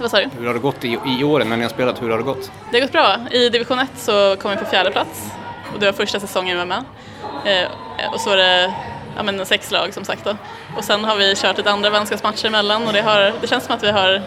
Vad 0.00 0.10
sa 0.10 0.20
du? 0.20 0.28
Hur 0.38 0.46
har 0.46 0.54
det 0.54 0.60
gått 0.60 0.84
i, 0.84 0.98
i 1.20 1.24
åren 1.24 1.48
när 1.48 1.56
ni 1.56 1.62
har 1.62 1.70
spelat? 1.70 2.02
Hur 2.02 2.10
har 2.10 2.18
det 2.18 2.24
gått? 2.24 2.50
Det 2.70 2.76
har 2.76 2.86
gått 2.86 2.92
bra. 2.92 3.16
I 3.30 3.48
division 3.48 3.78
1 3.78 3.88
så 3.96 4.36
kom 4.36 4.50
vi 4.50 4.56
på 4.56 4.64
fjärde 4.64 4.90
plats 4.90 5.30
och 5.74 5.80
det 5.80 5.86
var 5.86 5.92
första 5.92 6.20
säsongen 6.20 6.56
vi 6.56 6.58
var 6.58 6.66
med. 6.66 6.84
Eh, 7.44 8.12
och 8.12 8.20
så 8.20 8.30
var 8.30 8.36
det 8.36 8.74
ja, 9.16 9.22
men 9.22 9.46
sex 9.46 9.70
lag 9.70 9.94
som 9.94 10.04
sagt 10.04 10.24
då. 10.24 10.36
Och 10.76 10.84
sen 10.84 11.04
har 11.04 11.16
vi 11.16 11.34
kört 11.36 11.58
ett 11.58 11.66
andra 11.66 11.90
vänskapsmatcher 11.90 12.46
emellan 12.46 12.86
och 12.86 12.92
det, 12.92 13.02
har, 13.02 13.32
det 13.40 13.46
känns 13.46 13.64
som 13.64 13.74
att 13.74 13.82
vi 13.82 13.90
har 13.90 14.22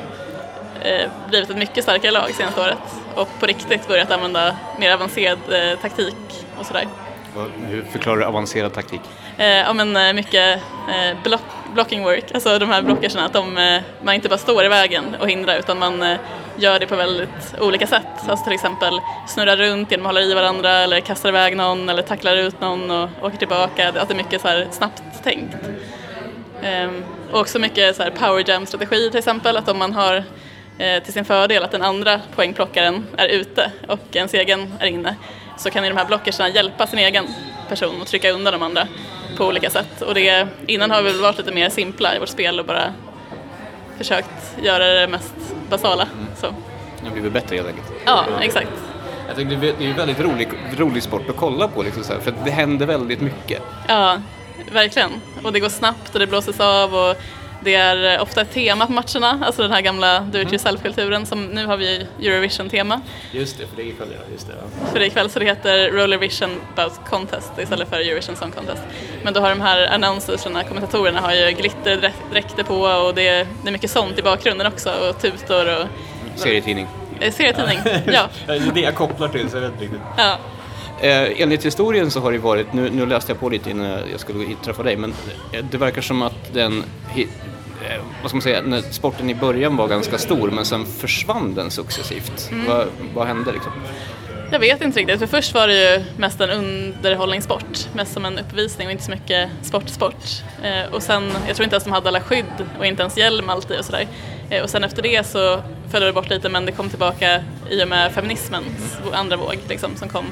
eh, 0.83 1.09
blivit 1.29 1.49
ett 1.49 1.57
mycket 1.57 1.83
starkare 1.83 2.11
lag 2.11 2.33
senaste 2.33 2.61
året 2.61 2.77
och 3.15 3.29
på 3.39 3.45
riktigt 3.45 3.87
börjat 3.87 4.11
använda 4.11 4.55
mer 4.79 4.93
avancerad 4.93 5.39
eh, 5.49 5.79
taktik 5.79 6.45
och 6.59 6.65
sådär. 6.65 6.87
Hur 7.67 7.81
förklarar 7.91 8.17
du 8.17 8.25
avancerad 8.25 8.73
taktik? 8.73 9.01
Eh, 9.37 9.47
ja 9.47 9.73
men 9.73 10.15
mycket 10.15 10.61
eh, 10.89 11.17
block, 11.23 11.41
blocking 11.73 12.03
work, 12.03 12.31
alltså 12.33 12.59
de 12.59 12.69
här 12.69 12.81
blockerserna, 12.81 13.25
att 13.25 13.33
de, 13.33 13.79
man 14.01 14.15
inte 14.15 14.29
bara 14.29 14.37
står 14.37 14.65
i 14.65 14.67
vägen 14.67 15.15
och 15.19 15.29
hindrar 15.29 15.59
utan 15.59 15.79
man 15.79 16.17
gör 16.57 16.79
det 16.79 16.87
på 16.87 16.95
väldigt 16.95 17.55
olika 17.59 17.87
sätt. 17.87 18.07
Alltså 18.27 18.43
till 18.45 18.53
exempel 18.53 18.99
snurrar 19.27 19.57
runt 19.57 19.91
genom 19.91 20.05
att 20.05 20.09
hålla 20.09 20.21
i 20.21 20.33
varandra 20.33 20.71
eller 20.71 20.99
kastar 20.99 21.29
iväg 21.29 21.57
någon 21.57 21.89
eller 21.89 22.01
tacklar 22.01 22.37
ut 22.37 22.61
någon 22.61 22.91
och 22.91 23.09
åker 23.21 23.37
tillbaka. 23.37 23.89
Att 23.89 24.07
det 24.07 24.13
är 24.13 24.17
mycket 24.17 24.41
så 24.41 24.47
här 24.47 24.67
snabbt 24.71 25.23
tänkt. 25.23 25.55
Ehm, 26.63 27.03
och 27.31 27.39
också 27.39 27.59
mycket 27.59 27.95
så 27.95 28.03
här 28.03 28.11
power 28.11 28.49
jam 28.49 28.65
strategi 28.65 29.09
till 29.09 29.19
exempel, 29.19 29.57
att 29.57 29.69
om 29.69 29.77
man 29.77 29.93
har 29.93 30.23
till 31.03 31.13
sin 31.13 31.25
fördel 31.25 31.63
att 31.63 31.71
den 31.71 31.81
andra 31.81 32.21
poängplockaren 32.35 33.07
är 33.17 33.27
ute 33.27 33.71
och 33.87 34.15
ens 34.15 34.33
egen 34.33 34.73
är 34.79 34.85
inne 34.85 35.15
så 35.57 35.69
kan 35.69 35.83
ju 35.83 35.89
de 35.89 35.97
här 35.97 36.05
blockerserna 36.05 36.49
hjälpa 36.49 36.87
sin 36.87 36.99
egen 36.99 37.27
person 37.69 38.01
och 38.01 38.07
trycka 38.07 38.31
undan 38.31 38.53
de 38.53 38.61
andra 38.61 38.87
på 39.37 39.45
olika 39.45 39.69
sätt. 39.69 40.01
Och 40.01 40.13
det, 40.13 40.47
innan 40.67 40.91
har 40.91 41.01
vi 41.01 41.11
väl 41.11 41.21
varit 41.21 41.37
lite 41.37 41.51
mer 41.51 41.69
simpla 41.69 42.15
i 42.15 42.19
vårt 42.19 42.29
spel 42.29 42.59
och 42.59 42.65
bara 42.65 42.93
försökt 43.97 44.57
göra 44.61 44.87
det 44.87 45.07
mest 45.07 45.33
basala. 45.69 46.07
Så. 46.35 46.47
Det 47.03 47.11
blivit 47.11 47.33
bättre 47.33 47.55
helt 47.55 47.67
enkelt. 47.67 47.87
Ja, 48.05 48.25
exakt. 48.41 48.69
Jag 49.27 49.37
tycker 49.37 49.55
det 49.55 49.69
är 49.69 49.87
ju 49.87 49.93
väldigt 49.93 50.19
rolig, 50.19 50.49
rolig 50.77 51.03
sport 51.03 51.29
att 51.29 51.35
kolla 51.35 51.67
på, 51.67 51.83
liksom 51.83 52.03
så 52.03 52.13
här, 52.13 52.19
för 52.19 52.33
det 52.45 52.51
händer 52.51 52.85
väldigt 52.85 53.21
mycket. 53.21 53.61
Ja, 53.87 54.21
verkligen. 54.71 55.11
Och 55.43 55.53
det 55.53 55.59
går 55.59 55.69
snabbt 55.69 56.13
och 56.13 56.19
det 56.19 56.27
blåses 56.27 56.59
av 56.59 56.95
och 56.95 57.15
det 57.65 57.75
är 57.75 58.15
eh, 58.15 58.21
ofta 58.21 58.41
ett 58.41 58.51
tema 58.53 58.85
på 58.87 58.91
matcherna, 58.91 59.45
alltså 59.45 59.61
den 59.61 59.71
här 59.71 59.81
gamla 59.81 60.19
do 60.19 60.39
it 60.39 60.47
yourself-kulturen 60.53 61.25
som 61.25 61.45
nu 61.45 61.65
har 61.65 61.77
vi 61.77 62.07
Eurovision-tema 62.21 63.01
Just 63.31 63.57
det, 63.57 63.67
för 63.67 63.75
det 63.75 63.81
är 63.81 63.85
ikväll 63.87 64.07
ja, 64.11 64.31
just 64.31 64.47
det. 64.47 64.53
Ja. 64.61 64.87
för 64.91 64.99
det 64.99 65.05
ikväll 65.05 65.29
så 65.29 65.39
det 65.39 65.45
heter 65.45 65.91
Rollervision 65.91 66.49
Bout 66.75 66.93
Contest 67.09 67.51
istället 67.61 67.89
för 67.89 67.95
Eurovision 67.99 68.35
Song 68.35 68.51
Contest. 68.51 68.81
Men 69.23 69.33
då 69.33 69.39
har 69.39 69.49
de 69.49 69.61
här 69.61 69.87
annonserserna, 69.93 70.63
kommentatorerna 70.63 71.21
har 71.21 71.33
ju 71.33 71.51
glitterdräkter 71.51 72.63
på 72.63 72.75
och 72.75 73.15
det 73.15 73.27
är, 73.27 73.47
det 73.63 73.69
är 73.69 73.71
mycket 73.71 73.91
sånt 73.91 74.19
i 74.19 74.21
bakgrunden 74.21 74.67
också 74.67 74.89
och 75.09 75.21
tutor 75.21 75.79
och 75.81 75.87
Serietidning. 76.35 76.87
eh, 77.19 77.33
serietidning. 77.33 77.79
Ja, 78.13 78.29
Det 78.47 78.53
är 78.53 78.71
det 78.73 78.79
jag 78.81 78.95
kopplar 78.95 79.27
till, 79.27 79.49
så 79.49 79.57
jag 79.57 79.61
vet 79.61 79.71
inte 79.71 79.83
riktigt. 79.83 80.01
ja. 80.17 80.37
Eh, 81.01 81.41
enligt 81.41 81.65
historien 81.65 82.11
så 82.11 82.19
har 82.19 82.31
det 82.31 82.37
varit, 82.37 82.73
nu, 82.73 82.89
nu 82.89 83.05
läste 83.05 83.31
jag 83.31 83.39
på 83.39 83.49
lite 83.49 83.69
innan 83.69 83.99
jag 84.11 84.19
skulle 84.19 84.55
träffa 84.63 84.83
dig, 84.83 84.97
men 84.97 85.13
det 85.71 85.77
verkar 85.77 86.01
som 86.01 86.21
att 86.21 86.53
den, 86.53 86.83
vad 88.21 88.29
ska 88.29 88.35
man 88.35 88.41
säga, 88.41 88.61
när 88.61 88.81
sporten 88.81 89.29
i 89.29 89.35
början 89.35 89.77
var 89.77 89.87
ganska 89.87 90.17
stor 90.17 90.51
men 90.51 90.65
sen 90.65 90.85
försvann 90.85 91.55
den 91.55 91.71
successivt. 91.71 92.51
Vad, 92.67 92.87
vad 93.13 93.27
hände 93.27 93.51
liksom? 93.51 93.71
Jag 94.51 94.59
vet 94.59 94.81
inte 94.81 94.99
riktigt, 94.99 95.19
för 95.19 95.27
först 95.27 95.53
var 95.53 95.67
det 95.67 95.73
ju 95.73 96.03
mest 96.17 96.41
en 96.41 96.49
underhållningssport, 96.49 97.87
mest 97.93 98.13
som 98.13 98.25
en 98.25 98.39
uppvisning 98.39 98.87
och 98.87 98.91
inte 98.91 99.03
så 99.03 99.11
mycket 99.11 99.49
sport-sport. 99.61 100.43
Eh, 100.63 100.93
och 100.93 101.03
sen, 101.03 101.31
jag 101.47 101.55
tror 101.55 101.63
inte 101.63 101.75
ens 101.75 101.83
de 101.83 101.89
hade 101.91 102.07
alla 102.07 102.21
skydd 102.21 102.67
och 102.79 102.85
inte 102.85 103.01
ens 103.01 103.17
hjälm 103.17 103.49
alltid 103.49 103.79
och 103.79 103.85
sådär. 103.85 104.07
Eh, 104.49 104.63
och 104.63 104.69
sen 104.69 104.83
efter 104.83 105.01
det 105.01 105.27
så 105.27 105.61
föll 105.91 106.03
det 106.03 106.13
bort 106.13 106.29
lite 106.29 106.49
men 106.49 106.65
det 106.65 106.71
kom 106.71 106.89
tillbaka 106.89 107.43
i 107.69 107.83
och 107.83 107.87
med 107.87 108.11
feminismens 108.11 108.97
andra 109.13 109.37
våg 109.37 109.57
liksom, 109.67 109.95
som 109.95 110.09
kom. 110.09 110.25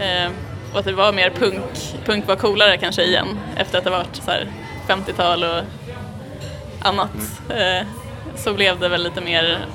Eh, 0.00 0.30
och 0.72 0.78
att 0.78 0.84
det 0.84 0.92
var 0.92 1.12
mer 1.12 1.30
punk, 1.30 1.64
punk 2.04 2.28
var 2.28 2.36
coolare 2.36 2.76
kanske 2.76 3.02
igen 3.02 3.38
efter 3.56 3.78
att 3.78 3.84
det 3.84 3.90
varit 3.90 4.16
så 4.16 4.30
här 4.30 4.46
50-tal 4.88 5.44
och 5.44 5.60
annat. 6.86 7.40
Eh, 7.48 7.86
så 8.36 8.52
blev 8.52 8.80
det 8.80 8.88
väl 8.88 9.02
lite 9.02 9.20
mer, 9.20 9.66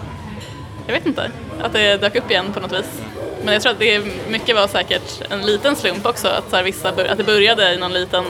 jag 0.87 0.93
vet 0.93 1.05
inte, 1.05 1.31
att 1.61 1.73
det 1.73 1.97
dök 1.97 2.15
upp 2.15 2.31
igen 2.31 2.45
på 2.53 2.59
något 2.59 2.71
vis. 2.71 3.01
Men 3.43 3.53
jag 3.53 3.63
tror 3.63 3.71
att 3.71 3.79
det 3.79 4.03
mycket 4.29 4.55
var 4.55 4.67
säkert 4.67 5.21
en 5.29 5.41
liten 5.41 5.75
slump 5.75 6.05
också, 6.05 6.27
att, 6.27 6.49
så 6.49 6.61
vissa, 6.61 6.89
att 6.89 7.17
det 7.17 7.23
började 7.23 7.73
i 7.73 7.77
någon 7.77 7.93
liten 7.93 8.25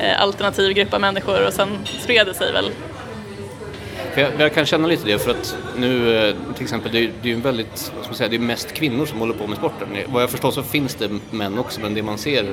eh, 0.00 0.22
alternativ 0.22 0.72
grupp 0.72 0.94
av 0.94 1.00
människor 1.00 1.46
och 1.46 1.52
sen 1.52 1.78
spred 2.00 2.26
det 2.26 2.34
sig 2.34 2.52
väl. 2.52 2.70
Jag, 4.14 4.32
jag 4.38 4.54
kan 4.54 4.66
känna 4.66 4.88
lite 4.88 5.06
det 5.06 5.18
för 5.18 5.30
att 5.30 5.56
nu 5.76 6.18
eh, 6.28 6.34
till 6.54 6.62
exempel 6.62 6.92
det 6.92 6.98
är 6.98 7.12
ju 7.22 7.34
en 7.34 7.40
väldigt, 7.40 7.78
ska 7.78 7.92
man 8.04 8.14
säga, 8.14 8.28
det 8.28 8.36
är 8.36 8.40
mest 8.40 8.72
kvinnor 8.72 9.06
som 9.06 9.18
håller 9.18 9.34
på 9.34 9.46
med 9.46 9.58
sporten. 9.58 9.88
Vad 10.06 10.22
jag 10.22 10.30
förstår 10.30 10.50
så 10.50 10.62
finns 10.62 10.94
det 10.94 11.10
män 11.30 11.58
också 11.58 11.80
men 11.80 11.94
det 11.94 12.02
man 12.02 12.18
ser 12.18 12.46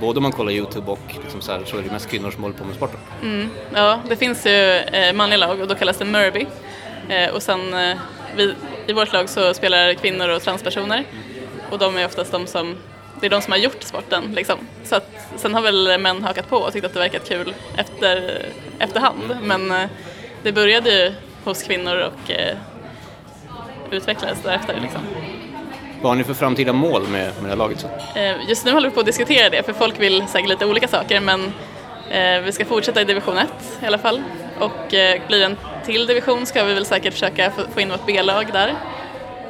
både 0.00 0.16
om 0.16 0.22
man 0.22 0.32
kollar 0.32 0.52
Youtube 0.52 0.90
och 0.90 1.14
liksom 1.22 1.40
så, 1.40 1.52
här, 1.52 1.60
så 1.64 1.78
är 1.78 1.82
det 1.82 1.90
mest 1.90 2.10
kvinnor 2.10 2.30
som 2.30 2.42
håller 2.42 2.56
på 2.56 2.64
med 2.64 2.74
sporten. 2.74 3.00
Mm, 3.22 3.50
ja, 3.74 4.00
det 4.08 4.16
finns 4.16 4.46
ju 4.46 4.72
eh, 4.74 5.12
manliga 5.12 5.36
lag 5.36 5.60
och 5.60 5.68
då 5.68 5.74
kallas 5.74 5.98
det 5.98 6.04
Murby. 6.04 6.46
Eh, 7.08 7.30
och 7.30 7.42
sen 7.42 7.74
eh, 7.74 7.98
vi, 8.36 8.54
i 8.86 8.92
vårt 8.92 9.12
lag 9.12 9.28
så 9.28 9.54
spelar 9.54 9.94
kvinnor 9.94 10.28
och 10.28 10.42
transpersoner 10.42 11.04
och 11.70 11.78
de 11.78 11.96
är 11.96 12.06
oftast 12.06 12.32
de 12.32 12.46
som 12.46 12.76
det 13.20 13.26
är 13.26 13.30
de 13.30 13.42
som 13.42 13.52
har 13.52 13.58
gjort 13.58 13.82
sporten 13.82 14.32
liksom. 14.34 14.58
Så 14.84 14.96
att, 14.96 15.10
sen 15.36 15.54
har 15.54 15.62
väl 15.62 15.98
män 16.00 16.22
hakat 16.22 16.48
på 16.48 16.56
och 16.56 16.72
tyckt 16.72 16.86
att 16.86 16.92
det 16.92 16.98
verkat 16.98 17.28
kul 17.28 17.54
efter, 17.76 18.42
efterhand. 18.78 19.36
Men 19.42 19.70
eh, 19.70 19.88
det 20.42 20.52
började 20.52 20.90
ju 20.90 21.12
hos 21.44 21.62
kvinnor 21.62 21.96
och 21.96 22.30
eh, 22.30 22.56
utvecklades 23.90 24.42
därefter 24.42 24.80
liksom. 24.82 25.00
Vad 26.02 26.10
har 26.10 26.16
ni 26.16 26.24
för 26.24 26.34
framtida 26.34 26.72
mål 26.72 27.02
med, 27.02 27.12
med 27.12 27.44
det 27.44 27.48
här 27.48 27.56
laget? 27.56 27.80
Så? 27.80 28.18
Eh, 28.18 28.48
just 28.48 28.64
nu 28.64 28.72
håller 28.72 28.88
vi 28.88 28.94
på 28.94 29.00
att 29.00 29.06
diskutera 29.06 29.50
det 29.50 29.62
för 29.62 29.72
folk 29.72 30.00
vill 30.00 30.26
säkert 30.26 30.48
lite 30.48 30.66
olika 30.66 30.88
saker 30.88 31.20
men 31.20 31.52
eh, 32.10 32.40
vi 32.40 32.52
ska 32.52 32.64
fortsätta 32.64 33.00
i 33.00 33.04
division 33.04 33.38
1 33.38 33.48
i 33.82 33.86
alla 33.86 33.98
fall 33.98 34.22
och 34.58 34.94
eh, 34.94 35.20
blir 35.28 35.38
det 35.38 35.44
en 35.44 35.56
till 35.88 36.06
division 36.06 36.46
ska 36.46 36.64
vi 36.64 36.74
väl 36.74 36.86
säkert 36.86 37.12
försöka 37.12 37.50
få, 37.50 37.62
få 37.74 37.80
in 37.80 37.90
vårt 37.90 38.06
B-lag 38.06 38.46
där. 38.52 38.74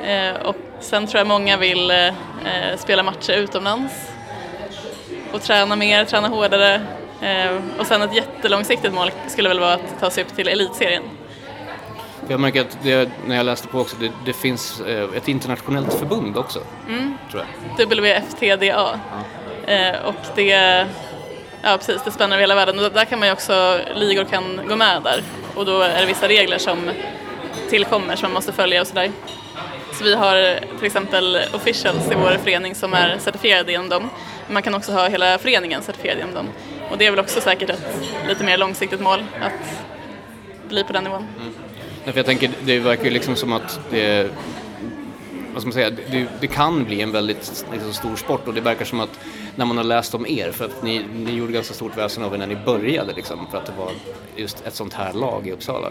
Eh, 0.04 0.46
och 0.46 0.56
sen 0.80 1.06
tror 1.06 1.18
jag 1.18 1.26
många 1.26 1.56
vill 1.56 1.90
eh, 1.90 2.06
eh, 2.06 2.76
spela 2.78 3.02
matcher 3.02 3.32
utomlands 3.32 3.92
och 5.32 5.42
träna 5.42 5.76
mer, 5.76 6.04
träna 6.04 6.28
hårdare. 6.28 6.74
Eh, 7.22 7.56
och 7.78 7.86
sen 7.86 8.02
ett 8.02 8.14
jättelångsiktigt 8.14 8.94
mål 8.94 9.10
skulle 9.28 9.48
väl 9.48 9.60
vara 9.60 9.74
att 9.74 10.00
ta 10.00 10.10
sig 10.10 10.24
upp 10.24 10.36
till 10.36 10.48
elitserien. 10.48 11.02
Jag 12.28 12.40
märker 12.40 12.60
att 12.60 12.78
det, 12.82 13.10
när 13.26 13.36
jag 13.36 13.46
läste 13.46 13.68
på 13.68 13.80
också, 13.80 13.96
det, 14.00 14.12
det 14.24 14.32
finns 14.32 14.80
eh, 14.80 15.08
ett 15.16 15.28
internationellt 15.28 15.94
förbund 15.94 16.36
också. 16.36 16.60
Mm. 16.88 17.14
Tror 17.30 17.44
jag. 17.78 17.86
WFTDA. 17.86 18.64
Ja. 18.64 18.94
Eh, 19.72 20.04
och 20.04 20.14
det, 20.34 20.86
ja 21.62 21.76
precis, 21.78 22.02
det 22.04 22.10
spänner 22.10 22.36
över 22.36 22.40
hela 22.40 22.54
världen 22.54 22.78
och 22.78 22.92
där 22.92 23.04
kan 23.04 23.18
man 23.18 23.28
ju 23.28 23.32
också, 23.32 23.80
ligor 23.94 24.24
kan 24.24 24.60
gå 24.68 24.76
med 24.76 25.02
där 25.02 25.22
och 25.54 25.64
då 25.64 25.80
är 25.80 26.00
det 26.00 26.06
vissa 26.06 26.28
regler 26.28 26.58
som 26.58 26.90
tillkommer 27.70 28.16
som 28.16 28.22
man 28.26 28.32
måste 28.32 28.52
följa 28.52 28.80
och 28.80 28.86
sådär. 28.86 29.10
Så 29.92 30.04
vi 30.04 30.14
har 30.14 30.60
till 30.76 30.86
exempel 30.86 31.38
officials 31.54 32.10
i 32.10 32.14
vår 32.14 32.38
förening 32.44 32.74
som 32.74 32.94
är 32.94 33.18
certifierade 33.18 33.72
genom 33.72 33.88
dem. 33.88 34.10
Man 34.50 34.62
kan 34.62 34.74
också 34.74 34.92
ha 34.92 35.08
hela 35.08 35.38
föreningen 35.38 35.82
certifierad 35.82 36.18
genom 36.18 36.34
dem. 36.34 36.46
Och 36.90 36.98
det 36.98 37.06
är 37.06 37.10
väl 37.10 37.20
också 37.20 37.40
säkert 37.40 37.70
ett 37.70 38.00
lite 38.28 38.44
mer 38.44 38.58
långsiktigt 38.58 39.00
mål 39.00 39.24
att 39.40 39.84
bli 40.68 40.84
på 40.84 40.92
den 40.92 41.04
nivån. 41.04 41.26
Mm. 41.40 41.54
För 42.12 42.18
jag 42.18 42.26
tänker, 42.26 42.50
det 42.64 42.78
verkar 42.78 43.04
ju 43.04 43.10
liksom 43.10 43.36
som 43.36 43.52
att 43.52 43.80
det, 43.90 44.30
vad 45.52 45.62
ska 45.62 45.66
man 45.68 45.72
säga, 45.72 45.90
det, 45.90 46.26
det 46.40 46.46
kan 46.46 46.84
bli 46.84 47.00
en 47.00 47.12
väldigt 47.12 47.64
liksom, 47.72 47.92
stor 47.92 48.16
sport 48.16 48.48
och 48.48 48.54
det 48.54 48.60
verkar 48.60 48.84
som 48.84 49.00
att 49.00 49.20
när 49.56 49.64
man 49.64 49.76
har 49.76 49.84
läst 49.84 50.14
om 50.14 50.26
er, 50.26 50.50
för 50.50 50.64
att 50.64 50.82
ni, 50.82 51.04
ni 51.14 51.32
gjorde 51.32 51.52
ganska 51.52 51.74
stort 51.74 51.96
väsen 51.96 52.24
av 52.24 52.34
er 52.34 52.38
när 52.38 52.46
ni 52.46 52.56
började 52.56 53.12
liksom, 53.12 53.46
för 53.50 53.58
att 53.58 53.66
det 53.66 53.72
var 53.78 53.90
just 54.36 54.66
ett 54.66 54.74
sånt 54.74 54.94
här 54.94 55.12
lag 55.12 55.48
i 55.48 55.52
Uppsala, 55.52 55.90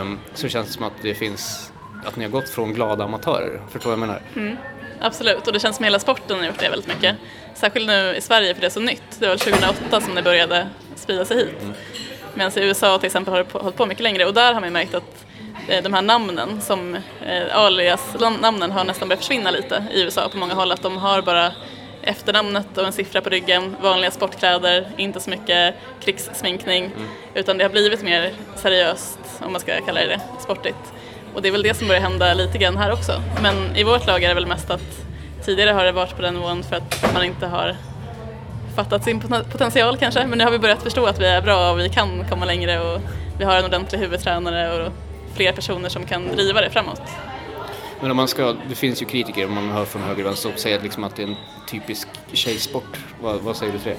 um, 0.00 0.18
så 0.34 0.48
känns 0.48 0.66
det 0.66 0.72
som 0.72 0.84
att 0.84 0.92
det 1.02 1.14
finns, 1.14 1.72
att 2.04 2.16
ni 2.16 2.24
har 2.24 2.30
gått 2.30 2.48
från 2.48 2.74
glada 2.74 3.04
amatörer, 3.04 3.60
förstår 3.70 3.90
vad 3.90 3.98
jag 3.98 4.06
menar? 4.06 4.22
Mm. 4.36 4.56
Absolut, 5.00 5.46
och 5.46 5.52
det 5.52 5.60
känns 5.60 5.76
som 5.76 5.84
hela 5.84 5.98
sporten 5.98 6.38
har 6.38 6.46
gjort 6.46 6.58
det 6.58 6.68
väldigt 6.68 6.88
mycket. 6.88 7.16
Särskilt 7.54 7.86
nu 7.86 8.14
i 8.16 8.20
Sverige 8.20 8.54
för 8.54 8.60
det 8.60 8.66
är 8.66 8.70
så 8.70 8.80
nytt. 8.80 9.20
Det 9.20 9.28
var 9.28 9.36
2008 9.36 10.00
som 10.00 10.14
det 10.14 10.22
började 10.22 10.68
sprida 10.96 11.24
sig 11.24 11.36
hit. 11.36 11.62
Mm. 11.62 11.74
Medan 12.34 12.52
i 12.58 12.60
USA 12.60 12.98
till 12.98 13.06
exempel 13.06 13.34
har 13.34 13.44
det 13.44 13.58
hållit 13.58 13.76
på 13.76 13.86
mycket 13.86 14.02
längre 14.02 14.24
och 14.24 14.34
där 14.34 14.54
har 14.54 14.60
man 14.60 14.72
märkt 14.72 14.94
att 14.94 15.25
de 15.66 15.92
här 15.92 16.02
namnen 16.02 16.60
som 16.60 16.94
eh, 16.94 17.56
alias-namnen 17.56 18.72
har 18.72 18.84
nästan 18.84 19.08
börjat 19.08 19.20
försvinna 19.20 19.50
lite 19.50 19.84
i 19.92 20.02
USA 20.02 20.28
på 20.28 20.36
många 20.36 20.54
håll. 20.54 20.72
Att 20.72 20.82
de 20.82 20.96
har 20.96 21.22
bara 21.22 21.52
efternamnet 22.02 22.78
och 22.78 22.86
en 22.86 22.92
siffra 22.92 23.20
på 23.20 23.30
ryggen, 23.30 23.76
vanliga 23.82 24.10
sportkläder, 24.10 24.88
inte 24.96 25.20
så 25.20 25.30
mycket 25.30 25.74
krigssminkning. 26.00 26.84
Mm. 26.84 27.08
Utan 27.34 27.58
det 27.58 27.64
har 27.64 27.70
blivit 27.70 28.02
mer 28.02 28.32
seriöst, 28.56 29.18
om 29.40 29.52
man 29.52 29.60
ska 29.60 29.80
kalla 29.86 30.00
det 30.00 30.06
det, 30.06 30.20
sportigt. 30.40 30.92
Och 31.34 31.42
det 31.42 31.48
är 31.48 31.52
väl 31.52 31.62
det 31.62 31.74
som 31.74 31.88
börjar 31.88 32.02
hända 32.02 32.34
lite 32.34 32.58
grann 32.58 32.76
här 32.76 32.92
också. 32.92 33.12
Men 33.42 33.76
i 33.76 33.84
vårt 33.84 34.06
lag 34.06 34.22
är 34.22 34.28
det 34.28 34.34
väl 34.34 34.46
mest 34.46 34.70
att 34.70 35.06
tidigare 35.44 35.70
har 35.70 35.84
det 35.84 35.92
varit 35.92 36.16
på 36.16 36.22
den 36.22 36.34
nivån 36.34 36.62
för 36.62 36.76
att 36.76 37.14
man 37.14 37.24
inte 37.24 37.46
har 37.46 37.76
fattat 38.76 39.04
sin 39.04 39.20
potential 39.52 39.96
kanske. 39.96 40.26
Men 40.26 40.38
nu 40.38 40.44
har 40.44 40.50
vi 40.50 40.58
börjat 40.58 40.82
förstå 40.82 41.06
att 41.06 41.20
vi 41.20 41.26
är 41.26 41.42
bra 41.42 41.70
och 41.70 41.78
vi 41.78 41.88
kan 41.88 42.24
komma 42.30 42.44
längre 42.44 42.80
och 42.80 43.00
vi 43.38 43.44
har 43.44 43.56
en 43.56 43.64
ordentlig 43.64 43.98
huvudtränare 43.98 44.86
och 44.86 44.92
fler 45.36 45.52
personer 45.52 45.88
som 45.88 46.06
kan 46.06 46.36
driva 46.36 46.60
det 46.60 46.70
framåt. 46.70 47.02
Men 48.00 48.10
om 48.10 48.16
man 48.16 48.28
ska, 48.28 48.56
det 48.68 48.74
finns 48.74 49.02
ju 49.02 49.06
kritiker, 49.06 49.46
om 49.46 49.54
man 49.54 49.70
hör 49.70 49.84
från 49.84 50.02
höger 50.02 50.22
och 50.22 50.26
vänster, 50.26 50.50
som 50.50 50.58
säger 50.58 50.80
liksom 50.80 51.04
att 51.04 51.16
det 51.16 51.22
är 51.22 51.26
en 51.26 51.36
typisk 51.70 52.08
tjejsport. 52.32 52.96
Vad, 53.20 53.40
vad 53.40 53.56
säger 53.56 53.72
du 53.72 53.78
till 53.78 53.90
det? 53.90 53.96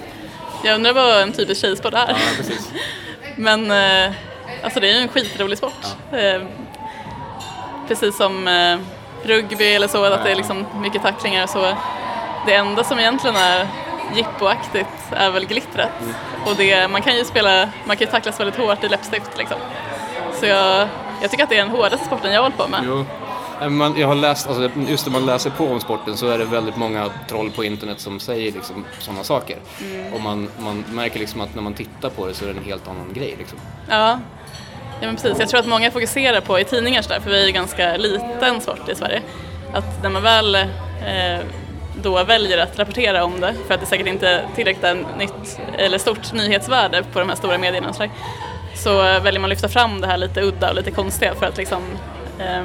Jag 0.68 0.76
undrar 0.76 0.94
vad 0.94 1.22
en 1.22 1.32
typisk 1.32 1.62
tjejsport 1.62 1.94
är. 1.94 2.08
Ja, 2.08 2.16
precis. 2.38 2.72
Men 3.36 3.72
eh, 3.72 4.16
alltså 4.64 4.80
det 4.80 4.90
är 4.90 4.94
ju 4.94 5.02
en 5.02 5.08
skitrolig 5.08 5.58
sport. 5.58 5.86
Ja. 6.12 6.18
Eh, 6.18 6.42
precis 7.88 8.18
som 8.18 8.48
eh, 8.48 8.78
rugby 9.24 9.66
eller 9.66 9.88
så, 9.88 10.04
att 10.04 10.24
det 10.24 10.32
är 10.32 10.36
liksom 10.36 10.66
mycket 10.82 11.02
tacklingar 11.02 11.44
och 11.44 11.50
så. 11.50 11.78
Det 12.46 12.56
enda 12.56 12.84
som 12.84 13.00
egentligen 13.00 13.36
är 13.36 13.68
jippoaktigt 14.16 14.90
är 15.12 15.32
väl 15.32 15.46
glittret. 15.46 15.90
Mm. 16.02 16.14
Och 16.46 16.56
det, 16.56 16.88
man 16.88 17.02
kan 17.02 17.16
ju 17.16 17.26
spela, 17.26 17.70
man 17.86 17.98
kan 17.98 18.06
ju 18.08 18.12
tacklas 18.12 18.40
väldigt 18.40 18.56
hårt 18.56 18.84
i 18.84 18.90
läppstift 18.90 19.38
liksom. 19.38 19.58
Så 20.40 20.46
jag 20.46 20.88
jag 21.22 21.32
tycker 21.32 21.44
att 21.44 21.50
det 21.50 21.56
är 21.58 21.66
den 21.66 21.70
hårdaste 21.70 22.06
sporten 22.06 22.32
jag 22.32 22.42
har 22.42 22.44
hållit 22.44 22.58
på 22.58 22.68
med. 22.68 22.84
Jo. 22.86 23.06
Man, 23.70 24.00
jag 24.00 24.08
har 24.08 24.16
läst, 24.16 24.48
alltså, 24.48 24.70
just 24.88 25.06
när 25.06 25.14
man 25.14 25.26
läser 25.26 25.50
på 25.50 25.68
om 25.68 25.80
sporten 25.80 26.18
så 26.18 26.28
är 26.28 26.38
det 26.38 26.46
väldigt 26.46 26.78
många 26.78 27.10
troll 27.30 27.52
på 27.52 27.64
internet 27.64 28.00
som 28.00 28.20
säger 28.20 28.52
liksom, 28.52 28.86
sådana 29.00 29.24
saker. 29.24 29.58
Mm. 29.82 30.14
Och 30.14 30.22
man, 30.22 30.50
man 30.60 30.86
märker 30.92 31.20
liksom 31.20 31.42
att 31.42 31.56
när 31.56 31.62
man 31.62 31.74
tittar 31.74 32.10
på 32.10 32.26
det 32.26 32.34
så 32.34 32.46
är 32.46 32.54
det 32.54 32.60
en 32.60 32.66
helt 32.66 32.88
annan 32.88 33.14
grej. 33.14 33.36
Liksom. 33.38 33.60
Ja. 33.90 34.20
ja, 35.00 35.08
men 35.08 35.16
precis. 35.16 35.40
Jag 35.40 35.50
tror 35.50 35.60
att 35.60 35.68
många 35.68 35.92
fokuserar 35.92 36.42
på 36.42 36.60
i 36.60 36.64
tidningar 36.64 37.02
sådär, 37.02 37.20
för 37.20 37.30
vi 37.30 37.42
är 37.42 37.46
ju 37.46 37.52
ganska 37.52 37.98
liten 37.98 38.62
sport 38.62 38.90
i 38.90 38.96
Sverige. 38.96 39.22
Att 39.74 40.04
när 40.04 40.10
man 40.10 40.24
väl 40.24 40.56
eh, 40.56 41.40
då 42.02 42.24
väljer 42.24 42.58
att 42.58 42.80
rapportera 42.80 43.24
om 43.24 43.40
det, 43.40 43.56
för 43.68 43.74
att 43.74 43.80
det 43.80 43.86
säkert 43.86 44.08
inte 44.08 44.30
är 44.30 44.46
tillräckligt 44.56 45.18
nytt 45.18 45.60
eller 45.78 45.98
stort 45.98 46.34
nyhetsvärde 46.34 47.04
på 47.14 47.20
de 47.20 47.30
här 47.30 47.36
stora 47.36 47.58
medierna, 47.58 47.94
så 47.94 48.04
så 48.78 48.98
väljer 48.98 49.40
man 49.40 49.44
att 49.44 49.50
lyfta 49.50 49.70
fram 49.70 50.02
det 50.02 50.08
här 50.08 50.18
lite 50.18 50.42
udda 50.42 50.70
och 50.70 50.76
lite 50.76 50.92
konstiga 50.92 51.36
för 51.36 51.46
att 51.46 51.58
liksom 51.58 51.84
eh, 52.40 52.64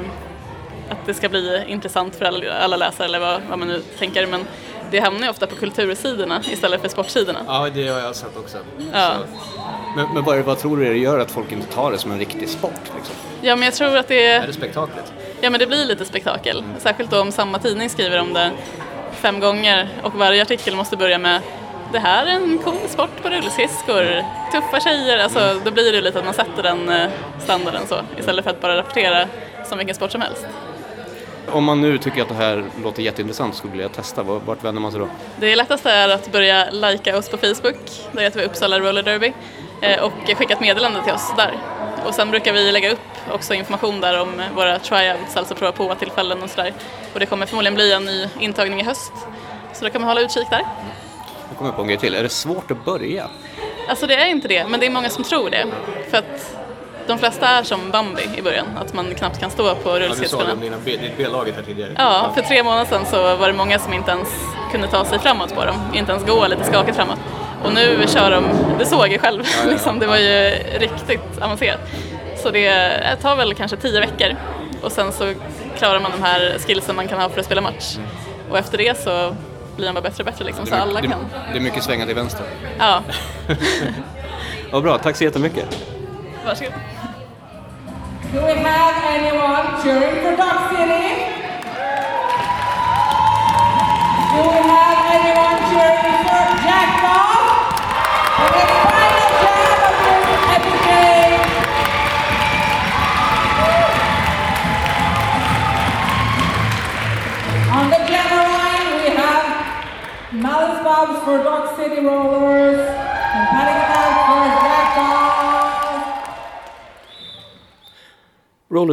att 0.89 1.05
det 1.05 1.13
ska 1.13 1.29
bli 1.29 1.63
intressant 1.67 2.15
för 2.15 2.25
alla, 2.25 2.53
alla 2.53 2.77
läsare 2.77 3.07
eller 3.07 3.19
vad, 3.19 3.41
vad, 3.49 3.59
man 3.59 3.67
nu 3.67 3.81
tänker. 3.99 4.27
Men 4.27 4.45
det 4.91 4.99
hamnar 4.99 5.23
ju 5.23 5.29
ofta 5.29 5.47
på 5.47 5.55
kultursidorna 5.55 6.41
istället 6.51 6.81
för 6.81 6.89
sportsidorna. 6.89 7.39
Ja, 7.47 7.69
det 7.73 7.87
har 7.87 7.99
jag 7.99 8.15
sett 8.15 8.37
också. 8.37 8.57
Ja. 8.93 9.13
Men, 9.95 10.13
men 10.13 10.23
vad, 10.23 10.39
vad, 10.39 10.59
tror 10.59 10.77
du 10.77 10.85
det 10.85 10.97
gör 10.97 11.19
att 11.19 11.31
folk 11.31 11.51
inte 11.51 11.67
tar 11.67 11.91
det 11.91 11.97
som 11.97 12.11
en 12.11 12.19
riktig 12.19 12.49
sport? 12.49 12.81
Liksom? 12.95 13.15
Ja, 13.41 13.55
men 13.55 13.65
jag 13.65 13.73
tror 13.73 13.97
att 13.97 14.07
det... 14.07 14.27
Är 14.27 14.47
det 14.47 14.53
spektaklet? 14.53 15.13
Ja, 15.41 15.49
men 15.49 15.59
det 15.59 15.67
blir 15.67 15.85
lite 15.85 16.05
spektakel. 16.05 16.63
Särskilt 16.79 17.11
då 17.11 17.21
om 17.21 17.31
samma 17.31 17.59
tidning 17.59 17.89
skriver 17.89 18.19
om 18.19 18.33
det 18.33 18.51
fem 19.11 19.39
gånger 19.39 19.89
och 20.03 20.13
varje 20.15 20.41
artikel 20.41 20.75
måste 20.75 20.97
börja 20.97 21.17
med 21.17 21.41
det 21.93 21.99
här 21.99 22.25
är 22.25 22.31
en 22.31 22.57
cool 22.57 22.87
sport 22.87 23.23
på 23.23 23.29
rullskridskor, 23.29 24.23
tuffa 24.51 24.79
tjejer, 24.79 25.17
alltså 25.17 25.61
då 25.65 25.71
blir 25.71 25.91
det 25.91 26.01
lite 26.01 26.19
att 26.19 26.25
man 26.25 26.33
sätter 26.33 26.63
den 26.63 26.89
eh, 26.89 27.09
standarden 27.39 27.87
så 27.87 27.95
istället 28.17 28.45
för 28.45 28.51
att 28.51 28.61
bara 28.61 28.77
rapportera 28.77 29.27
som 29.65 29.77
vilken 29.77 29.95
sport 29.95 30.11
som 30.11 30.21
helst. 30.21 30.45
Om 31.51 31.63
man 31.63 31.81
nu 31.81 31.97
tycker 31.97 32.21
att 32.21 32.29
det 32.29 32.35
här 32.35 32.63
låter 32.83 33.03
jätteintressant 33.03 33.55
skulle 33.55 33.71
vilja 33.71 33.89
testa, 33.89 34.23
vart 34.23 34.63
vänder 34.63 34.81
man 34.81 34.91
sig 34.91 34.99
då? 34.99 35.07
Det 35.39 35.55
lättaste 35.55 35.91
är 35.91 36.09
att 36.09 36.31
börja 36.31 36.69
likea 36.71 37.17
oss 37.17 37.29
på 37.29 37.37
Facebook, 37.37 37.91
där 38.11 38.21
heter 38.21 38.39
vi 38.39 38.45
Uppsala 38.45 38.79
Roller 38.79 39.03
Derby, 39.03 39.33
eh, 39.81 40.03
och 40.03 40.37
skicka 40.37 40.53
ett 40.53 40.61
meddelande 40.61 41.03
till 41.03 41.13
oss 41.13 41.33
där. 41.37 41.57
Och 42.05 42.13
sen 42.13 42.31
brukar 42.31 42.53
vi 42.53 42.71
lägga 42.71 42.91
upp 42.91 42.99
också 43.31 43.53
information 43.53 44.01
där 44.01 44.21
om 44.21 44.41
våra 44.55 44.79
tryouts, 44.79 45.37
alltså 45.37 45.55
prova 45.55 45.71
på 45.71 45.95
tillfällen 45.95 46.43
och 46.43 46.49
sådär. 46.49 46.73
Och 47.13 47.19
det 47.19 47.25
kommer 47.25 47.45
förmodligen 47.45 47.75
bli 47.75 47.93
en 47.93 48.05
ny 48.05 48.29
intagning 48.39 48.79
i 48.79 48.83
höst, 48.83 49.13
så 49.73 49.85
då 49.85 49.91
kan 49.91 50.01
man 50.01 50.07
hålla 50.07 50.21
utkik 50.21 50.49
där. 50.49 50.65
Nu 51.49 51.55
kommer 51.57 51.69
jag 51.69 51.75
på 51.75 51.81
en 51.81 51.87
grej 51.87 51.97
till. 51.97 52.15
Är 52.15 52.23
det 52.23 52.29
svårt 52.29 52.71
att 52.71 52.85
börja? 52.85 53.27
Alltså 53.89 54.07
det 54.07 54.15
är 54.15 54.25
inte 54.25 54.47
det, 54.47 54.65
men 54.67 54.79
det 54.79 54.85
är 54.85 54.89
många 54.89 55.09
som 55.09 55.23
tror 55.23 55.49
det. 55.49 55.65
För 56.09 56.17
att 56.17 56.55
de 57.07 57.19
flesta 57.19 57.47
är 57.47 57.63
som 57.63 57.91
Bambi 57.91 58.29
i 58.37 58.41
början, 58.41 58.65
att 58.77 58.93
man 58.93 59.15
knappt 59.15 59.39
kan 59.39 59.51
stå 59.51 59.75
på 59.75 59.99
rullskridskorna. 59.99 60.43
Ja, 60.49 60.55
du 60.55 60.69
sa 60.69 60.75
det 60.85 60.95
om 60.95 61.01
ditt 61.01 61.17
B-laget 61.17 61.55
här 61.55 61.63
tidigare. 61.63 61.91
Ja, 61.97 62.31
för 62.35 62.41
tre 62.41 62.63
månader 62.63 62.85
sedan 62.85 63.05
så 63.05 63.35
var 63.35 63.47
det 63.47 63.53
många 63.53 63.79
som 63.79 63.93
inte 63.93 64.11
ens 64.11 64.29
kunde 64.71 64.87
ta 64.87 65.05
sig 65.05 65.19
framåt 65.19 65.55
på 65.55 65.65
dem, 65.65 65.75
inte 65.93 66.11
ens 66.11 66.25
gå 66.25 66.47
lite 66.47 66.63
skakigt 66.63 66.95
framåt. 66.95 67.19
Och 67.63 67.73
nu 67.73 68.05
kör 68.07 68.31
de, 68.31 68.43
det 68.79 68.85
såg 68.85 69.07
jag 69.07 69.21
själv, 69.21 69.43
ja, 69.45 69.49
ja. 69.63 69.71
liksom, 69.71 69.99
det 69.99 70.07
var 70.07 70.17
ju 70.17 70.49
riktigt 70.79 71.41
avancerat. 71.41 71.79
Så 72.43 72.49
det 72.49 73.17
tar 73.21 73.35
väl 73.35 73.53
kanske 73.53 73.77
tio 73.77 73.99
veckor 73.99 74.35
och 74.81 74.91
sen 74.91 75.11
så 75.11 75.33
klarar 75.77 75.99
man 75.99 76.11
de 76.11 76.23
här 76.23 76.57
skillsen 76.67 76.95
man 76.95 77.07
kan 77.07 77.21
ha 77.21 77.29
för 77.29 77.39
att 77.39 77.45
spela 77.45 77.61
match. 77.61 77.95
Mm. 77.95 78.09
och 78.51 78.57
efter 78.57 78.77
det 78.77 79.03
så 79.03 79.35
blir 79.75 79.85
han 79.85 79.95
bara 79.95 80.01
bättre 80.01 80.21
och 80.21 80.25
bättre 80.25 80.45
liksom, 80.45 80.65
så 80.65 80.71
Det 80.71 80.77
är 80.77 80.81
alla 80.81 81.01
mycket- 81.01 81.11
kan. 81.11 81.21
Det, 81.31 81.51
det 81.53 81.57
är 81.57 81.61
mycket 81.61 81.83
svänga 81.83 82.05
till 82.05 82.15
vänster. 82.15 82.45
Ja, 82.79 83.01
Vad 84.71 84.83
bra, 84.83 84.97
tack 84.97 85.15
så 85.15 85.23
jättemycket. 85.23 85.65
varsågod. 86.45 86.73
Do 88.33 88.39
we 88.39 88.53
have 88.55 88.95
anyone 89.07 89.83
cheering 89.83 90.21
for 90.23 90.31
Duck 90.31 90.69
City? 90.69 91.25
Do 94.33 94.41
we 94.51 94.61
have 94.61 95.22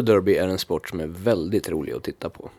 derby 0.03 0.37
är 0.37 0.49
en 0.49 0.59
sport 0.59 0.89
som 0.89 1.01
är 1.01 1.07
väldigt 1.07 1.69
rolig 1.69 1.93
att 1.93 2.03
titta 2.03 2.31
på. 2.31 2.51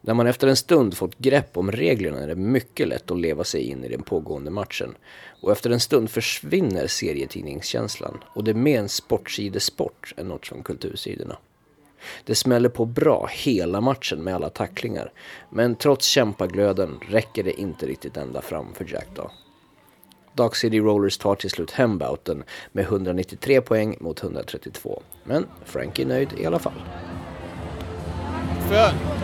När 0.00 0.14
man 0.14 0.26
efter 0.26 0.48
en 0.48 0.56
stund 0.56 0.96
fått 0.96 1.18
grepp 1.18 1.56
om 1.56 1.72
reglerna 1.72 2.18
är 2.18 2.28
det 2.28 2.34
mycket 2.34 2.88
lätt 2.88 3.10
att 3.10 3.20
leva 3.20 3.44
sig 3.44 3.62
in 3.62 3.84
i 3.84 3.88
den 3.88 4.02
pågående 4.02 4.50
matchen. 4.50 4.94
Och 5.42 5.52
efter 5.52 5.70
en 5.70 5.80
stund 5.80 6.10
försvinner 6.10 6.86
serietidningskänslan 6.86 8.18
och 8.34 8.44
det 8.44 8.50
är 8.50 8.54
mer 8.54 8.78
en 8.78 8.88
sportsidesport 8.88 10.14
än 10.16 10.28
något 10.28 10.46
från 10.46 10.62
kultursidorna. 10.62 11.36
Det 12.24 12.34
smäller 12.34 12.68
på 12.68 12.84
bra 12.84 13.28
hela 13.32 13.80
matchen 13.80 14.24
med 14.24 14.34
alla 14.34 14.50
tacklingar, 14.50 15.12
men 15.50 15.76
trots 15.76 16.06
kämpaglöden 16.06 17.00
räcker 17.08 17.44
det 17.44 17.60
inte 17.60 17.86
riktigt 17.86 18.16
ända 18.16 18.42
fram 18.42 18.74
för 18.74 18.92
Jack 18.92 19.08
då. 19.14 19.30
Dark 20.38 20.56
City 20.56 20.80
Rollers 20.80 21.18
tar 21.18 21.34
till 21.34 21.50
slut 21.50 21.70
hem 21.70 21.98
bouten 21.98 22.44
med 22.72 22.84
193 22.84 23.60
poäng 23.60 23.96
mot 24.00 24.22
132. 24.22 25.02
Men 25.24 25.46
Frank 25.64 25.98
är 25.98 26.06
nöjd 26.06 26.28
i 26.38 26.46
alla 26.46 26.58
fall. 26.58 26.82
Får 28.68 29.17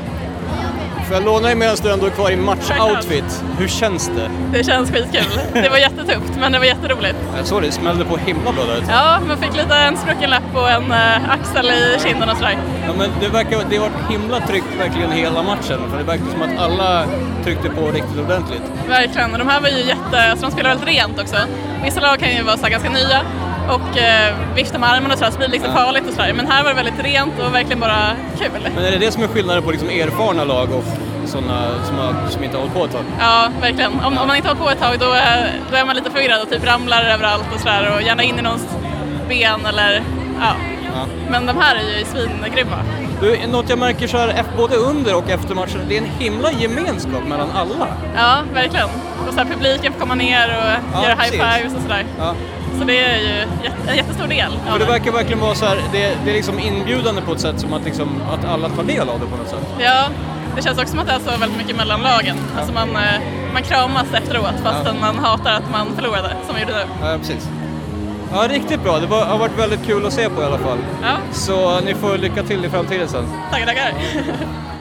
får 1.05 1.15
jag 1.15 1.25
låna 1.25 1.47
dig 1.47 1.55
medan 1.57 1.77
du 1.83 1.93
ändå 1.93 2.07
är 2.07 2.11
kvar 2.11 2.31
i 2.31 2.37
matchoutfit? 2.37 3.45
Hur 3.59 3.69
känns 3.69 4.09
det? 4.17 4.31
Det 4.59 4.65
känns 4.65 4.91
skitkul. 4.91 5.41
Det 5.53 5.69
var 5.69 5.79
jättetufft 5.79 6.33
men 6.41 6.53
det 6.53 6.59
var 6.59 6.67
jätteroligt. 6.67 7.17
Jag 7.37 7.47
såg 7.47 7.63
det, 7.63 7.73
smällde 7.73 8.05
på 8.05 8.17
himla 8.17 8.53
bra 8.53 8.65
där 8.65 8.77
ute. 8.77 8.87
Ja, 8.93 9.19
man 9.29 9.39
fick 9.39 9.57
lite 9.57 9.75
en 9.75 9.97
sprucken 9.97 10.31
läpp 10.31 10.55
och 10.55 10.71
en 10.71 10.93
eh, 10.93 11.31
axel 11.31 11.67
i 11.71 11.99
kinden 12.03 12.29
och 12.29 12.37
sådär. 12.37 12.59
Ja, 12.87 12.93
men 12.99 13.11
det 13.21 13.29
verkar, 13.29 13.59
det 13.71 13.77
har 13.77 13.89
varit 13.89 14.11
himla 14.11 14.41
tryckt 14.41 14.67
verkligen 14.79 15.13
hela 15.13 15.43
matchen. 15.43 15.81
För 15.91 15.99
det 15.99 16.05
verkar 16.05 16.25
som 16.33 16.43
att 16.43 16.59
alla 16.59 17.05
tryckte 17.45 17.69
på 17.71 17.87
riktigt 17.87 18.19
ordentligt. 18.19 18.63
Verkligen, 18.89 19.33
och 19.33 19.39
de 19.39 19.49
här 19.49 19.61
var 19.61 19.69
ju 19.69 19.79
jätte, 19.79 20.31
alltså 20.31 20.47
de 20.47 20.53
spelar 20.53 20.71
väldigt 20.71 20.89
rent 20.89 21.21
också. 21.21 21.37
Vissa 21.85 22.01
lag 22.01 22.19
kan 22.19 22.37
ju 22.37 22.43
vara 22.43 22.57
så 22.57 22.69
ganska 22.69 22.91
nya 22.91 23.21
och 23.69 23.99
eh, 23.99 24.35
vifta 24.55 24.79
med 24.79 24.91
armarna 24.93 25.15
och 25.15 25.19
sådär 25.19 25.31
så 25.33 25.39
blir 25.39 25.49
det 25.49 25.53
liksom 25.53 25.73
farligt 25.75 26.05
och 26.09 26.15
sådär. 26.15 26.33
Men 26.33 26.47
här 26.47 26.63
var 26.63 26.71
det 26.71 26.77
väldigt 26.77 27.05
rent 27.05 27.39
och 27.41 27.55
verkligen 27.55 27.81
bara 27.81 28.11
kul. 28.39 28.51
Men 28.75 28.85
är 28.85 28.91
det 28.91 28.99
det 28.99 29.13
som 29.13 29.23
är 29.23 29.29
skillnaden 29.29 29.63
på 29.63 29.71
liksom 29.71 29.89
erfarna 29.89 30.45
lag 30.45 30.69
och 30.73 30.85
sådana 31.29 31.85
som, 31.85 31.97
har, 31.99 32.15
som 32.31 32.45
inte 32.45 32.57
har 32.57 32.61
hållit 32.63 32.75
på 32.75 32.85
ett 32.85 32.93
tag? 32.93 33.05
Ja, 33.19 33.49
verkligen. 33.61 33.93
Om, 33.93 34.19
om 34.19 34.27
man 34.29 34.37
inte 34.37 34.49
har 34.49 34.55
på 34.55 34.71
ett 34.71 34.81
tag 34.81 34.99
då 34.99 35.13
är, 35.13 35.53
då 35.71 35.77
är 35.77 35.85
man 35.85 35.97
lite 35.97 36.11
förvirrad 36.11 36.43
och 36.43 36.51
typ 36.51 36.67
ramlar 36.67 37.05
överallt 37.05 37.45
och 37.55 37.61
sådär 37.61 37.93
och 37.97 38.03
gärna 38.03 38.23
in 38.23 38.39
i 38.39 38.43
någons 38.43 38.67
ben 39.29 39.67
eller 39.67 40.03
ja. 40.41 40.53
Ja. 40.95 41.07
Men 41.31 41.47
de 41.47 41.57
här 41.61 41.77
är 41.77 41.99
ju 41.99 42.05
svingrymma. 42.05 42.77
Du, 43.21 43.47
något 43.47 43.69
jag 43.69 43.79
märker 43.79 44.07
så 44.07 44.19
här, 44.19 44.45
både 44.57 44.77
under 44.77 45.17
och 45.17 45.31
efter 45.31 45.55
matchen, 45.55 45.81
det 45.89 45.97
är 45.97 46.03
en 46.03 46.11
himla 46.19 46.53
gemenskap 46.53 47.25
mellan 47.29 47.49
alla. 47.51 47.87
Ja, 48.17 48.39
verkligen. 48.55 48.89
Och 49.29 49.35
så 49.35 49.39
här, 49.41 49.45
publiken 49.47 49.93
får 49.93 50.01
komma 50.01 50.15
ner 50.15 50.49
och 50.49 50.83
Ja, 50.95 51.03
göra 51.05 51.15
high-fives 51.15 51.77
och 51.77 51.83
sådär. 51.83 52.05
Ja. 52.19 52.35
Så 52.79 52.85
det 52.85 52.99
är 52.99 53.19
ju 53.19 53.41
en 53.89 53.97
jättestor 53.97 54.27
del 54.27 54.53
För 54.73 54.79
det 54.79 54.85
verkar 54.85 55.13
verkligen 55.13 55.41
vara 55.41 55.55
så 55.55 55.67
här, 55.67 55.77
det, 55.93 56.17
det 56.25 56.31
är 56.31 56.35
liksom 56.35 56.59
inbjudande 56.59 57.23
på 57.23 57.33
ett 57.33 57.41
sätt 57.41 57.61
som 57.61 57.73
att, 57.73 57.85
liksom, 57.85 58.09
att 58.33 58.45
alla 58.45 58.69
tar 58.69 58.83
del 58.83 59.09
av 59.09 59.21
det 59.21 59.27
på 59.27 59.37
något 59.37 59.49
sätt. 59.49 59.67
Ja, 59.79 60.05
det 60.57 60.63
känns 60.63 60.79
också 60.79 60.91
som 60.91 60.99
att 60.99 61.07
det 61.07 61.13
är 61.13 61.19
så 61.19 61.39
väldigt 61.39 61.59
mycket 61.59 61.77
mellan 61.77 62.01
lagen. 62.03 62.37
Alltså 62.59 62.73
man, 62.73 62.89
eh, 62.97 63.21
man 63.53 63.63
kramas 63.63 64.07
efteråt 64.15 64.55
fastän 64.63 65.01
man 65.01 65.19
hatar 65.19 65.53
att 65.53 65.71
man 65.73 65.87
förlorade, 65.97 66.37
som 66.47 66.55
vi 66.55 66.61
gjorde 66.61 66.73
nu. 66.73 67.07
Ja, 67.07 67.19
precis. 67.19 67.49
Ja, 68.33 68.49
riktigt 68.49 68.83
bra. 68.83 68.99
Det 68.99 69.07
var, 69.07 69.25
har 69.25 69.39
varit 69.39 69.59
väldigt 69.59 69.87
kul 69.87 70.07
att 70.07 70.13
se 70.13 70.29
på 70.31 70.43
i 70.43 70.45
alla 70.45 70.59
fall. 70.59 70.79
Ja, 71.03 71.17
Så 71.33 71.81
ni 71.81 71.95
får 71.95 72.19
lycka 72.19 72.43
till 72.43 72.65
i 72.65 72.69
framtiden 72.69 73.09
sen. 73.09 73.25
tackar, 73.51 73.67
tackar. 73.67 73.93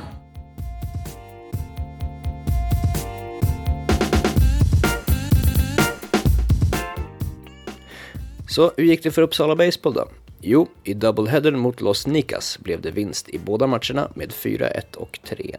Så 8.54 8.72
hur 8.78 8.84
gick 8.84 9.04
det 9.04 9.12
för 9.12 9.22
Uppsala 9.22 9.56
Baseball 9.56 9.94
då? 9.94 10.08
Jo, 10.42 10.68
i 10.84 10.94
doubleheadern 10.94 11.60
mot 11.60 11.82
Los 11.82 12.08
Nicas 12.08 12.60
blev 12.60 12.82
det 12.82 12.92
vinst 12.92 13.30
i 13.30 13.40
båda 13.40 13.68
matcherna 13.68 14.12
med 14.16 14.32
4-1 14.32 14.96
och 14.96 15.20
3-0. 15.24 15.58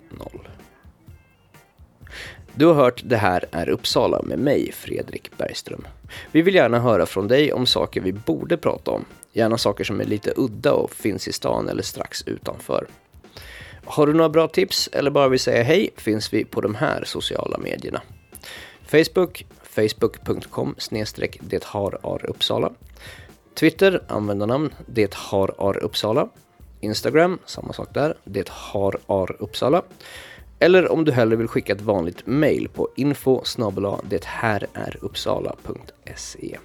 Du 2.54 2.66
har 2.66 2.74
hört 2.74 3.02
Det 3.04 3.16
här 3.16 3.44
är 3.50 3.68
Uppsala 3.68 4.22
med 4.22 4.38
mig, 4.38 4.72
Fredrik 4.72 5.30
Bergström. 5.36 5.86
Vi 6.32 6.42
vill 6.42 6.54
gärna 6.54 6.78
höra 6.78 7.06
från 7.06 7.28
dig 7.28 7.52
om 7.52 7.66
saker 7.66 8.00
vi 8.00 8.12
borde 8.12 8.56
prata 8.56 8.90
om. 8.90 9.04
Gärna 9.32 9.58
saker 9.58 9.84
som 9.84 10.00
är 10.00 10.04
lite 10.04 10.32
udda 10.36 10.72
och 10.72 10.94
finns 10.94 11.28
i 11.28 11.32
stan 11.32 11.68
eller 11.68 11.82
strax 11.82 12.22
utanför. 12.26 12.86
Har 13.84 14.06
du 14.06 14.12
några 14.12 14.28
bra 14.28 14.48
tips 14.48 14.88
eller 14.92 15.10
bara 15.10 15.28
vill 15.28 15.40
säga 15.40 15.62
hej 15.62 15.90
finns 15.96 16.32
vi 16.32 16.44
på 16.44 16.60
de 16.60 16.74
här 16.74 17.04
sociala 17.04 17.58
medierna. 17.58 18.00
Facebook, 18.86 19.46
facebook.com 19.74 20.74
snedstreck 20.78 21.38
Uppsala. 22.24 22.72
Twitter, 23.54 24.02
användarnamn 24.08 24.74
det 24.86 25.14
har 25.14 25.54
ar 25.58 25.84
Uppsala. 25.84 26.28
Instagram, 26.80 27.38
samma 27.46 27.72
sak 27.72 27.88
där, 27.94 28.14
det 28.24 28.48
har 28.48 28.98
ar 29.06 29.36
Uppsala. 29.38 29.82
Eller 30.58 30.92
om 30.92 31.04
du 31.04 31.12
hellre 31.12 31.36
vill 31.36 31.48
skicka 31.48 31.72
ett 31.72 31.80
vanligt 31.80 32.26
mail 32.26 32.68
på 32.68 32.88
info 32.96 33.44
det 34.08 34.24
här 34.24 34.66
är 34.74 34.98
uppsala.se. 35.00 36.58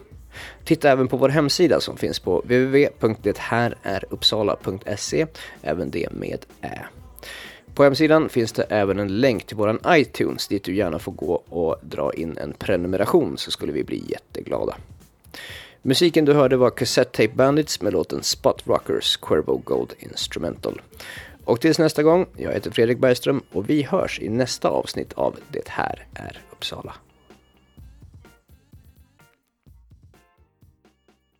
Titta 0.63 0.91
även 0.91 1.07
på 1.07 1.17
vår 1.17 1.29
hemsida 1.29 1.79
som 1.79 1.97
finns 1.97 2.19
på 2.19 2.39
www.dethäräruppsala.se, 2.39 5.27
även 5.61 5.91
det 5.91 6.07
med 6.11 6.45
ä. 6.61 6.85
På 7.79 7.83
hemsidan 7.83 8.29
finns 8.29 8.51
det 8.51 8.63
även 8.63 8.99
en 8.99 9.19
länk 9.19 9.45
till 9.45 9.57
våran 9.57 9.79
iTunes 9.87 10.47
dit 10.47 10.63
du 10.63 10.75
gärna 10.75 10.99
får 10.99 11.11
gå 11.11 11.33
och 11.33 11.75
dra 11.81 12.13
in 12.13 12.37
en 12.37 12.53
prenumeration 12.53 13.37
så 13.37 13.51
skulle 13.51 13.71
vi 13.71 13.83
bli 13.83 14.03
jätteglada. 14.07 14.75
Musiken 15.81 16.25
du 16.25 16.33
hörde 16.33 16.57
var 16.57 16.69
Cassette 16.69 17.11
Tape 17.11 17.35
Bandits 17.35 17.81
med 17.81 17.93
låten 17.93 18.23
Spot 18.23 18.61
Rockers 18.65 19.17
Cuervo 19.17 19.57
Gold 19.57 19.93
Instrumental. 19.99 20.81
Och 21.45 21.61
tills 21.61 21.79
nästa 21.79 22.03
gång, 22.03 22.25
jag 22.37 22.51
heter 22.51 22.71
Fredrik 22.71 22.97
Bergström 22.97 23.41
och 23.51 23.69
vi 23.69 23.83
hörs 23.83 24.19
i 24.19 24.29
nästa 24.29 24.69
avsnitt 24.69 25.13
av 25.13 25.35
Det 25.51 25.67
här 25.67 26.07
är 26.13 26.41
Uppsala. 26.51 26.95